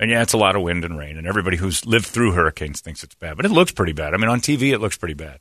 And 0.00 0.10
yeah, 0.10 0.22
it's 0.22 0.32
a 0.32 0.38
lot 0.38 0.56
of 0.56 0.62
wind 0.62 0.86
and 0.86 0.96
rain, 0.96 1.18
and 1.18 1.26
everybody 1.26 1.58
who's 1.58 1.84
lived 1.84 2.06
through 2.06 2.32
hurricanes 2.32 2.80
thinks 2.80 3.04
it's 3.04 3.14
bad, 3.14 3.36
but 3.36 3.44
it 3.44 3.50
looks 3.50 3.70
pretty 3.70 3.92
bad. 3.92 4.14
I 4.14 4.16
mean, 4.16 4.30
on 4.30 4.40
TV, 4.40 4.72
it 4.72 4.80
looks 4.80 4.96
pretty 4.96 5.14
bad. 5.14 5.40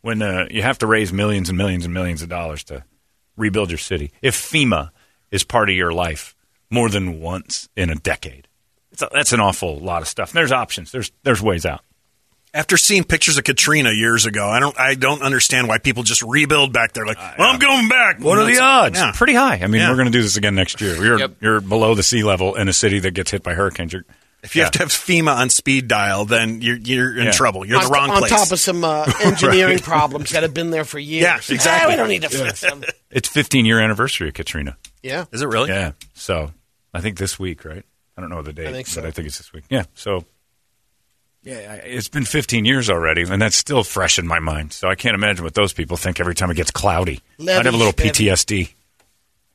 When 0.00 0.22
uh, 0.22 0.46
you 0.48 0.62
have 0.62 0.78
to 0.78 0.86
raise 0.86 1.12
millions 1.12 1.48
and 1.48 1.58
millions 1.58 1.84
and 1.84 1.92
millions 1.92 2.22
of 2.22 2.28
dollars 2.28 2.62
to 2.64 2.84
rebuild 3.36 3.70
your 3.72 3.78
city, 3.78 4.12
if 4.22 4.36
FEMA 4.36 4.90
is 5.32 5.42
part 5.42 5.68
of 5.68 5.74
your 5.74 5.92
life 5.92 6.35
more 6.70 6.88
than 6.88 7.20
once 7.20 7.68
in 7.76 7.90
a 7.90 7.94
decade, 7.94 8.48
it's 8.92 9.02
a, 9.02 9.08
that's 9.12 9.32
an 9.32 9.40
awful 9.40 9.78
lot 9.78 10.02
of 10.02 10.08
stuff. 10.08 10.30
And 10.30 10.38
there's 10.38 10.52
options. 10.52 10.92
There's 10.92 11.10
there's 11.22 11.42
ways 11.42 11.66
out. 11.66 11.80
After 12.54 12.78
seeing 12.78 13.04
pictures 13.04 13.36
of 13.36 13.44
Katrina 13.44 13.90
years 13.92 14.24
ago, 14.24 14.48
I 14.48 14.60
don't 14.60 14.78
I 14.80 14.94
don't 14.94 15.20
understand 15.22 15.68
why 15.68 15.76
people 15.78 16.02
just 16.04 16.22
rebuild 16.22 16.72
back 16.72 16.92
there. 16.94 17.04
Like, 17.04 17.18
well, 17.38 17.52
I'm 17.52 17.58
going 17.58 17.88
back. 17.88 18.18
What 18.20 18.38
are 18.38 18.46
the 18.46 18.58
odds? 18.60 18.98
Yeah. 18.98 19.12
Pretty 19.14 19.34
high. 19.34 19.56
I 19.62 19.66
mean, 19.66 19.82
Yeah. 19.82 19.90
we're 19.90 19.96
going 19.96 20.06
to 20.06 20.12
do 20.12 20.22
this 20.22 20.36
again 20.38 20.54
next 20.54 20.80
year. 20.80 20.96
You're 20.96 21.18
Yep. 21.18 21.32
you're 21.42 21.60
below 21.60 21.94
the 21.94 22.02
sea 22.02 22.22
level 22.22 22.54
in 22.54 22.68
a 22.68 22.72
city 22.72 22.98
that 23.00 23.10
gets 23.12 23.30
hit 23.30 23.42
by 23.42 23.52
hurricanes. 23.52 23.92
You're, 23.92 24.06
If 24.42 24.56
you 24.56 24.62
have 24.62 24.70
to 24.72 24.78
have 24.78 24.88
FEMA 24.88 25.36
on 25.36 25.50
speed 25.50 25.86
dial, 25.88 26.24
then 26.24 26.62
you're 26.62 26.76
you're 26.78 27.18
in 27.18 27.26
Yeah. 27.26 27.30
trouble. 27.32 27.66
You're 27.66 27.76
on, 27.78 27.84
the 27.84 27.90
wrong 27.90 28.10
on 28.10 28.18
place. 28.20 28.30
top 28.30 28.50
of 28.52 28.58
some 28.60 28.84
uh, 28.84 29.04
engineering 29.22 29.80
problems 29.80 30.30
that 30.30 30.42
have 30.42 30.54
been 30.54 30.70
there 30.70 30.84
for 30.84 30.98
years. 30.98 31.22
Yeah, 31.24 31.36
exactly. 31.36 31.92
Eh, 31.92 31.94
we 31.94 31.96
don't 31.96 32.08
need 32.08 32.22
to 32.22 32.30
fix 32.30 32.62
them. 32.62 32.82
it's 33.10 33.28
15 33.28 33.66
year 33.66 33.80
anniversary 33.80 34.28
of 34.28 34.34
Katrina. 34.34 34.78
Yeah. 35.06 35.24
is 35.32 35.42
it 35.42 35.46
really? 35.48 35.70
Yeah. 35.70 35.92
So 36.14 36.52
I 36.92 37.00
think 37.00 37.18
this 37.18 37.38
week, 37.38 37.64
right? 37.64 37.84
I 38.16 38.20
don't 38.20 38.30
know 38.30 38.42
the 38.42 38.52
date, 38.52 38.68
I 38.68 38.72
think 38.72 38.86
so. 38.86 39.02
but 39.02 39.08
I 39.08 39.10
think 39.10 39.28
it's 39.28 39.38
this 39.38 39.52
week. 39.52 39.64
Yeah. 39.68 39.84
So 39.94 40.24
Yeah, 41.42 41.74
it's 41.74 42.08
been 42.08 42.24
15 42.24 42.64
years 42.64 42.90
already, 42.90 43.22
and 43.22 43.40
that's 43.40 43.56
still 43.56 43.84
fresh 43.84 44.18
in 44.18 44.26
my 44.26 44.38
mind. 44.40 44.72
So 44.72 44.88
I 44.88 44.94
can't 44.94 45.14
imagine 45.14 45.44
what 45.44 45.54
those 45.54 45.72
people 45.72 45.96
think 45.96 46.18
every 46.18 46.34
time 46.34 46.50
it 46.50 46.56
gets 46.56 46.70
cloudy. 46.70 47.20
Levee, 47.38 47.52
I'd 47.58 47.66
have 47.66 47.74
a 47.74 47.78
little 47.78 47.92
levee. 47.96 48.10
PTSD. 48.10 48.72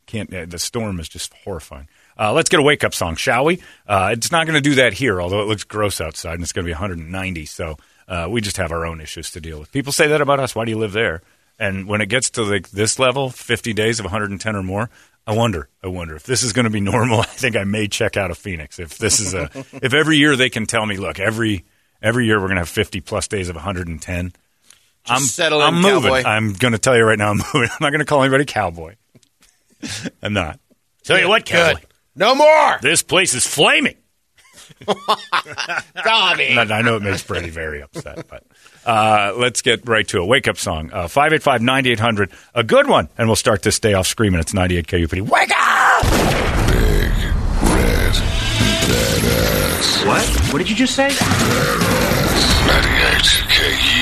Can't. 0.06 0.34
Uh, 0.34 0.46
the 0.46 0.60
storm 0.60 1.00
is 1.00 1.10
just 1.10 1.34
horrifying. 1.44 1.88
Uh, 2.20 2.34
let's 2.34 2.50
get 2.50 2.60
a 2.60 2.64
wake 2.64 2.84
up 2.84 2.94
song, 2.94 3.16
shall 3.16 3.46
we? 3.46 3.62
Uh, 3.88 4.10
it's 4.14 4.32
not 4.32 4.46
going 4.46 4.62
to 4.62 4.70
do 4.70 4.76
that 4.76 4.94
here, 4.94 5.22
although 5.22 5.42
it 5.42 5.48
looks 5.48 5.64
gross 5.64 6.00
outside, 6.02 6.34
and 6.34 6.44
it's 6.44 6.52
going 6.52 6.66
to 6.66 6.68
be 6.70 6.74
190. 6.74 7.46
So 7.46 7.78
uh, 8.08 8.28
we 8.30 8.42
just 8.42 8.58
have 8.58 8.72
our 8.72 8.86
own 8.86 9.02
issues 9.02 9.32
to 9.32 9.42
deal 9.42 9.60
with. 9.60 9.72
People 9.72 9.92
say 9.92 10.08
that 10.08 10.22
about 10.22 10.40
us. 10.40 10.54
Why 10.54 10.66
do 10.66 10.72
you 10.72 10.78
live 10.78 10.92
there? 10.92 11.22
And 11.58 11.88
when 11.88 12.02
it 12.02 12.08
gets 12.10 12.30
to 12.32 12.44
like 12.44 12.70
this 12.72 13.00
level, 13.00 13.30
50 13.30 13.74
days 13.74 14.00
of 14.00 14.06
110 14.06 14.56
or 14.56 14.64
more, 14.64 14.90
I 15.28 15.34
wonder. 15.34 15.70
I 15.84 15.88
wonder 15.88 16.16
if 16.16 16.24
this 16.24 16.44
is 16.44 16.54
going 16.54 16.64
to 16.66 16.70
be 16.72 16.82
normal. 16.82 17.20
I 17.22 17.26
think 17.26 17.56
I 17.56 17.64
may 17.64 17.88
check 17.88 18.18
out 18.18 18.32
of 18.32 18.38
Phoenix. 18.38 18.80
If 18.80 18.98
this 18.98 19.20
is 19.20 19.34
a, 19.34 19.50
if 19.82 19.94
every 19.94 20.18
year 20.18 20.36
they 20.36 20.50
can 20.50 20.66
tell 20.66 20.86
me, 20.86 20.98
look, 20.98 21.20
every 21.20 21.66
every 22.02 22.26
year 22.26 22.38
we're 22.40 22.48
going 22.48 22.56
to 22.56 22.62
have 22.62 22.70
50 22.70 23.02
plus 23.02 23.28
days 23.28 23.50
of 23.50 23.56
110. 23.56 24.34
I'm 25.08 25.22
settle 25.22 25.62
in, 25.62 25.68
I'm 25.68 25.82
moving. 25.82 26.12
cowboy. 26.12 26.24
I'm 26.30 26.54
going 26.54 26.74
to 26.74 26.78
tell 26.78 26.96
you 26.96 27.04
right 27.04 27.18
now, 27.18 27.32
I'm 27.32 27.38
moving. 27.54 27.70
I'm 27.70 27.78
not 27.82 27.90
going 27.90 28.00
to 28.00 28.06
call 28.06 28.22
anybody 28.24 28.46
cowboy. 28.46 28.96
I'm 30.22 30.34
not. 30.34 30.60
Tell 31.04 31.20
you 31.20 31.28
what, 31.28 31.46
cowboy. 31.46 31.80
Good. 31.80 31.88
No 32.16 32.36
more. 32.36 32.78
This 32.82 33.02
place 33.02 33.34
is 33.34 33.48
flaming. 33.48 33.96
Donnie. 36.04 36.58
And 36.58 36.72
I 36.72 36.82
know 36.82 36.96
it 36.96 37.02
makes 37.02 37.24
Brady 37.24 37.50
very 37.50 37.82
upset, 37.82 38.28
but 38.28 38.44
uh, 38.86 39.34
let's 39.38 39.62
get 39.62 39.88
right 39.88 40.08
to 40.10 40.20
a 40.20 40.26
wake 40.26 40.48
up 40.48 40.58
song. 40.58 40.92
Uh, 40.92 41.08
585 41.08 41.62
9800, 41.62 42.32
a 42.56 42.64
good 42.64 42.88
one. 42.88 43.10
And 43.18 43.28
we'll 43.28 43.36
start 43.36 43.64
this 43.64 43.80
day 43.80 43.94
off 43.94 44.08
screaming. 44.08 44.40
It's 44.40 44.54
98 44.54 44.88
KUPD. 44.88 45.22
Wake 45.22 45.52
up! 45.56 46.04
Big 46.04 47.12
Red 47.70 48.14
Badass. 48.88 50.06
What? 50.08 50.26
What 50.54 50.60
did 50.60 50.70
you 50.70 50.76
just 50.76 50.96
say? 50.96 51.08
98 51.08 51.16
KUPD. 53.50 54.01